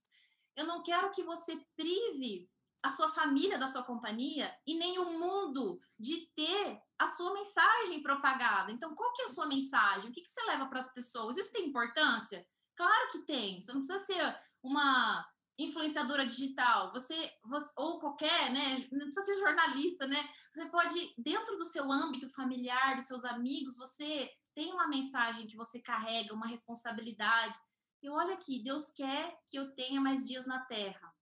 Eu 0.54 0.66
não 0.66 0.82
quero 0.82 1.10
que 1.10 1.22
você 1.22 1.58
prive 1.74 2.48
a 2.82 2.90
sua 2.90 3.08
família 3.08 3.58
da 3.58 3.68
sua 3.68 3.82
companhia 3.82 4.54
e 4.66 4.74
nem 4.74 4.98
o 4.98 5.18
mundo 5.18 5.80
de 5.98 6.26
ter 6.36 6.80
a 6.98 7.08
sua 7.08 7.32
mensagem 7.32 8.02
propagada. 8.02 8.70
Então, 8.70 8.94
qual 8.94 9.12
que 9.14 9.22
é 9.22 9.24
a 9.26 9.28
sua 9.28 9.46
mensagem? 9.46 10.10
O 10.10 10.12
que, 10.12 10.22
que 10.22 10.30
você 10.30 10.42
leva 10.44 10.66
para 10.66 10.80
as 10.80 10.92
pessoas? 10.92 11.36
Isso 11.36 11.52
tem 11.52 11.66
importância? 11.66 12.46
Claro 12.76 13.10
que 13.12 13.20
tem. 13.20 13.60
Você 13.60 13.72
não 13.72 13.80
precisa 13.80 13.98
ser 13.98 14.38
uma 14.62 15.26
influenciadora 15.64 16.26
digital, 16.26 16.90
você, 16.92 17.32
você, 17.44 17.72
ou 17.76 18.00
qualquer, 18.00 18.52
né, 18.52 18.88
não 18.90 19.06
precisa 19.06 19.26
ser 19.26 19.38
jornalista, 19.38 20.06
né? 20.06 20.28
Você 20.54 20.66
pode 20.66 21.14
dentro 21.18 21.56
do 21.56 21.64
seu 21.64 21.90
âmbito 21.90 22.28
familiar, 22.30 22.96
dos 22.96 23.06
seus 23.06 23.24
amigos, 23.24 23.76
você 23.76 24.30
tem 24.54 24.72
uma 24.72 24.88
mensagem 24.88 25.46
que 25.46 25.56
você 25.56 25.80
carrega, 25.80 26.34
uma 26.34 26.46
responsabilidade. 26.46 27.56
E 28.02 28.08
olha 28.08 28.34
aqui, 28.34 28.62
Deus 28.62 28.90
quer 28.90 29.38
que 29.48 29.58
eu 29.58 29.72
tenha 29.74 30.00
mais 30.00 30.26
dias 30.26 30.46
na 30.46 30.60
terra. 30.60 31.14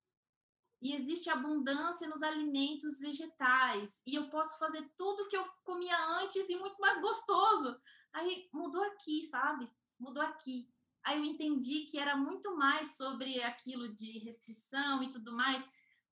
E 0.80 0.94
existe 0.94 1.28
abundância 1.28 2.08
nos 2.08 2.22
alimentos 2.22 3.00
vegetais, 3.00 4.00
e 4.06 4.14
eu 4.14 4.30
posso 4.30 4.56
fazer 4.58 4.88
tudo 4.96 5.28
que 5.28 5.36
eu 5.36 5.44
comia 5.64 5.98
antes 6.20 6.48
e 6.48 6.56
muito 6.56 6.78
mais 6.80 7.00
gostoso. 7.00 7.76
Aí 8.12 8.48
mudou 8.52 8.82
aqui, 8.84 9.24
sabe? 9.24 9.68
Mudou 9.98 10.22
aqui. 10.22 10.72
Aí 11.04 11.18
eu 11.18 11.24
entendi 11.24 11.86
que 11.86 11.98
era 11.98 12.16
muito 12.16 12.56
mais 12.56 12.96
sobre 12.96 13.42
aquilo 13.42 13.94
de 13.94 14.18
restrição 14.18 15.02
e 15.02 15.10
tudo 15.10 15.32
mais. 15.32 15.66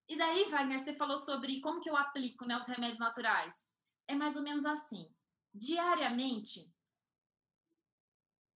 E 0.09 0.17
daí, 0.17 0.49
Wagner, 0.49 0.79
você 0.79 0.93
falou 0.93 1.19
sobre 1.19 1.61
como 1.61 1.81
que 1.81 1.91
eu 1.91 1.97
aplico 1.97 2.45
né, 2.47 2.57
os 2.57 2.67
remédios 2.67 2.99
naturais. 2.99 3.73
É 4.07 4.15
mais 4.15 4.37
ou 4.37 4.43
menos 4.43 4.65
assim. 4.65 5.13
Diariamente, 5.53 6.73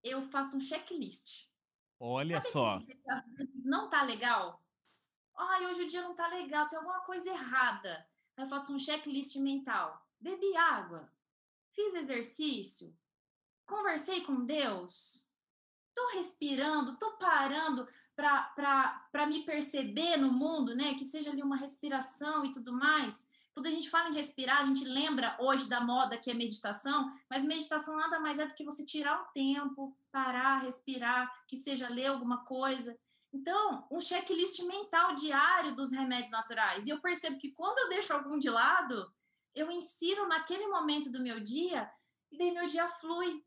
eu 0.02 0.22
faço 0.22 0.56
um 0.56 0.60
checklist. 0.60 1.48
Olha 1.98 2.40
Sabe 2.40 2.52
só. 2.52 2.82
não 3.64 3.90
tá 3.90 4.02
legal? 4.02 4.64
Ai, 5.36 5.66
hoje 5.66 5.82
o 5.82 5.88
dia 5.88 6.02
não 6.02 6.14
tá 6.14 6.28
legal, 6.28 6.68
tem 6.68 6.78
alguma 6.78 7.00
coisa 7.00 7.30
errada. 7.30 8.06
Aí 8.36 8.44
eu 8.44 8.48
faço 8.48 8.72
um 8.72 8.78
checklist 8.78 9.36
mental. 9.36 10.06
Bebi 10.18 10.54
água, 10.56 11.12
fiz 11.72 11.94
exercício, 11.94 12.94
conversei 13.66 14.20
com 14.22 14.44
Deus, 14.44 15.29
tô 16.00 16.16
respirando, 16.16 16.96
tô 16.96 17.12
parando 17.12 17.86
para 18.16 19.26
me 19.26 19.44
perceber 19.44 20.16
no 20.16 20.32
mundo, 20.32 20.74
né? 20.74 20.94
Que 20.94 21.04
seja 21.04 21.30
ali 21.30 21.42
uma 21.42 21.56
respiração 21.56 22.44
e 22.44 22.52
tudo 22.52 22.72
mais. 22.72 23.28
Quando 23.52 23.66
a 23.66 23.70
gente 23.70 23.90
fala 23.90 24.08
em 24.08 24.14
respirar, 24.14 24.60
a 24.60 24.64
gente 24.64 24.84
lembra 24.84 25.36
hoje 25.38 25.68
da 25.68 25.80
moda 25.80 26.16
que 26.16 26.30
é 26.30 26.34
meditação, 26.34 27.12
mas 27.28 27.44
meditação 27.44 27.96
nada 27.96 28.18
mais 28.20 28.38
é 28.38 28.46
do 28.46 28.54
que 28.54 28.64
você 28.64 28.84
tirar 28.84 29.22
um 29.22 29.32
tempo, 29.32 29.96
parar, 30.10 30.62
respirar, 30.62 31.44
que 31.46 31.56
seja 31.56 31.88
ler 31.88 32.06
alguma 32.06 32.44
coisa. 32.44 32.98
Então, 33.32 33.86
um 33.90 34.00
checklist 34.00 34.60
mental 34.64 35.14
diário 35.14 35.74
dos 35.74 35.90
remédios 35.92 36.30
naturais. 36.30 36.86
E 36.86 36.90
eu 36.90 37.00
percebo 37.00 37.38
que 37.38 37.52
quando 37.52 37.78
eu 37.78 37.88
deixo 37.88 38.12
algum 38.12 38.38
de 38.38 38.50
lado, 38.50 39.12
eu 39.54 39.70
insiro 39.70 40.26
naquele 40.26 40.66
momento 40.68 41.10
do 41.10 41.20
meu 41.20 41.40
dia 41.40 41.90
e 42.30 42.38
daí 42.38 42.52
meu 42.52 42.66
dia 42.66 42.88
flui. 42.88 43.44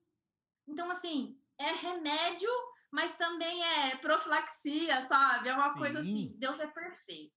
Então, 0.68 0.90
assim, 0.90 1.38
é 1.60 1.72
remédio, 1.72 2.50
mas 2.92 3.18
também 3.18 3.64
é 3.64 3.96
profilaxia, 3.98 5.04
sabe? 5.06 5.50
É 5.50 5.54
uma 5.54 5.74
Sim. 5.74 5.80
coisa 5.80 6.00
assim, 6.00 6.36
Deus 6.38 6.60
é 6.60 6.68
perfeito. 6.68 7.34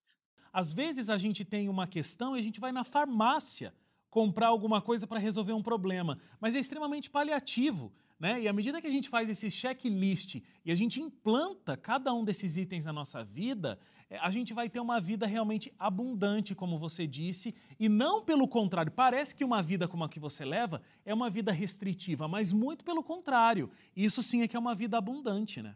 Às 0.51 0.73
vezes 0.73 1.09
a 1.09 1.17
gente 1.17 1.45
tem 1.45 1.69
uma 1.69 1.87
questão 1.87 2.35
e 2.35 2.39
a 2.39 2.43
gente 2.43 2.59
vai 2.59 2.71
na 2.71 2.83
farmácia 2.83 3.73
comprar 4.09 4.47
alguma 4.47 4.81
coisa 4.81 5.05
para 5.05 5.19
resolver 5.19 5.53
um 5.53 5.61
problema, 5.61 6.19
mas 6.39 6.55
é 6.55 6.59
extremamente 6.59 7.09
paliativo. 7.09 7.93
Né? 8.19 8.41
E 8.41 8.47
à 8.47 8.53
medida 8.53 8.81
que 8.81 8.87
a 8.87 8.91
gente 8.91 9.09
faz 9.09 9.29
esse 9.29 9.51
checklist 9.51 10.41
e 10.65 10.71
a 10.71 10.75
gente 10.75 10.99
implanta 10.99 11.77
cada 11.77 12.11
um 12.13 12.23
desses 12.23 12.57
itens 12.57 12.85
na 12.85 12.93
nossa 12.93 13.23
vida, 13.23 13.79
a 14.09 14.31
gente 14.31 14.53
vai 14.53 14.69
ter 14.69 14.79
uma 14.79 15.01
vida 15.01 15.27
realmente 15.27 15.73
abundante, 15.77 16.55
como 16.55 16.77
você 16.77 17.05
disse, 17.05 17.53
e 17.79 17.89
não 17.89 18.23
pelo 18.23 18.47
contrário. 18.47 18.91
Parece 18.91 19.35
que 19.35 19.43
uma 19.43 19.61
vida 19.61 19.87
como 19.87 20.03
a 20.03 20.09
que 20.09 20.19
você 20.19 20.45
leva 20.45 20.81
é 21.05 21.13
uma 21.13 21.29
vida 21.29 21.51
restritiva, 21.51 22.27
mas 22.27 22.53
muito 22.53 22.85
pelo 22.85 23.03
contrário. 23.03 23.69
Isso 23.95 24.23
sim 24.23 24.41
é 24.41 24.47
que 24.47 24.55
é 24.55 24.59
uma 24.59 24.75
vida 24.75 24.97
abundante, 24.97 25.61
né? 25.61 25.75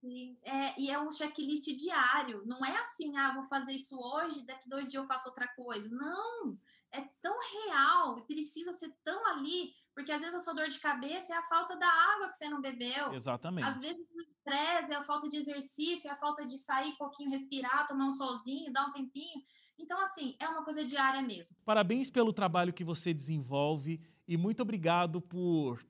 Sim, 0.00 0.38
é, 0.42 0.80
e 0.80 0.90
é 0.90 0.98
um 0.98 1.10
checklist 1.10 1.66
diário. 1.76 2.42
Não 2.46 2.64
é 2.64 2.74
assim, 2.76 3.14
ah, 3.18 3.34
vou 3.34 3.44
fazer 3.44 3.72
isso 3.72 3.98
hoje, 3.98 4.46
daqui 4.46 4.66
dois 4.66 4.90
dias 4.90 5.02
eu 5.02 5.06
faço 5.06 5.28
outra 5.28 5.46
coisa. 5.48 5.86
Não, 5.90 6.58
é 6.90 7.02
tão 7.20 7.36
real 7.38 8.18
e 8.18 8.22
precisa 8.22 8.72
ser 8.72 8.90
tão 9.04 9.26
ali, 9.26 9.74
porque 9.94 10.12
às 10.12 10.20
vezes 10.20 10.34
a 10.34 10.40
sua 10.40 10.54
dor 10.54 10.68
de 10.68 10.78
cabeça 10.78 11.34
é 11.34 11.36
a 11.36 11.42
falta 11.42 11.76
da 11.76 11.86
água 11.86 12.28
que 12.28 12.36
você 12.36 12.48
não 12.48 12.60
bebeu. 12.60 13.12
Exatamente. 13.12 13.66
Às 13.66 13.80
vezes 13.80 14.00
o 14.14 14.20
estresse 14.20 14.92
é 14.92 14.96
a 14.96 15.02
falta 15.02 15.28
de 15.28 15.36
exercício, 15.36 16.08
é 16.08 16.12
a 16.12 16.16
falta 16.16 16.46
de 16.46 16.58
sair 16.58 16.90
um 16.90 16.96
pouquinho, 16.96 17.30
respirar, 17.30 17.86
tomar 17.86 18.06
um 18.06 18.12
solzinho, 18.12 18.72
dar 18.72 18.86
um 18.86 18.92
tempinho. 18.92 19.42
Então, 19.78 20.00
assim, 20.00 20.36
é 20.38 20.48
uma 20.48 20.62
coisa 20.62 20.84
diária 20.84 21.22
mesmo. 21.22 21.56
Parabéns 21.64 22.10
pelo 22.10 22.32
trabalho 22.32 22.72
que 22.72 22.84
você 22.84 23.14
desenvolve 23.14 24.00
e 24.28 24.36
muito 24.36 24.60
obrigado 24.62 25.20
por 25.20 25.84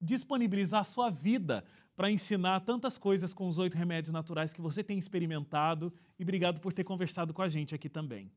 disponibilizar 0.00 0.80
a 0.80 0.84
sua 0.84 1.10
vida 1.10 1.64
para 1.94 2.10
ensinar 2.10 2.60
tantas 2.60 2.96
coisas 2.96 3.34
com 3.34 3.48
os 3.48 3.58
oito 3.58 3.76
remédios 3.76 4.12
naturais 4.12 4.52
que 4.52 4.60
você 4.60 4.84
tem 4.84 4.98
experimentado 4.98 5.92
e 6.18 6.22
obrigado 6.22 6.60
por 6.60 6.72
ter 6.72 6.84
conversado 6.84 7.34
com 7.34 7.42
a 7.42 7.48
gente 7.48 7.74
aqui 7.74 7.88
também. 7.88 8.30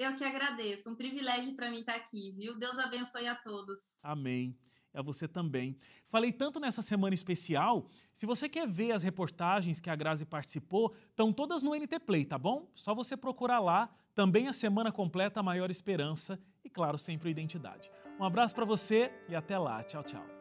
Eu 0.00 0.16
que 0.16 0.24
agradeço, 0.24 0.88
um 0.88 0.94
privilégio 0.94 1.52
para 1.54 1.70
mim 1.70 1.80
estar 1.80 1.94
aqui, 1.94 2.32
viu? 2.32 2.58
Deus 2.58 2.78
abençoe 2.78 3.28
a 3.28 3.34
todos. 3.34 3.98
Amém. 4.02 4.56
A 4.94 5.02
você 5.02 5.28
também. 5.28 5.76
Falei 6.08 6.32
tanto 6.32 6.58
nessa 6.58 6.80
semana 6.80 7.14
especial. 7.14 7.86
Se 8.14 8.24
você 8.24 8.48
quer 8.48 8.66
ver 8.66 8.92
as 8.92 9.02
reportagens 9.02 9.78
que 9.78 9.90
a 9.90 9.94
Grazi 9.94 10.24
participou, 10.24 10.94
estão 11.10 11.34
todas 11.34 11.62
no 11.62 11.74
NT 11.74 11.98
Play, 11.98 12.24
tá 12.24 12.38
bom? 12.38 12.66
Só 12.74 12.94
você 12.94 13.14
procurar 13.14 13.60
lá. 13.60 13.94
Também 14.14 14.48
a 14.48 14.54
semana 14.54 14.90
completa, 14.90 15.40
a 15.40 15.42
maior 15.42 15.70
esperança 15.70 16.40
e, 16.64 16.70
claro, 16.70 16.96
sempre 16.96 17.28
a 17.28 17.32
identidade. 17.32 17.90
Um 18.18 18.24
abraço 18.24 18.54
para 18.54 18.64
você 18.64 19.12
e 19.28 19.36
até 19.36 19.58
lá. 19.58 19.84
Tchau, 19.84 20.02
tchau. 20.02 20.39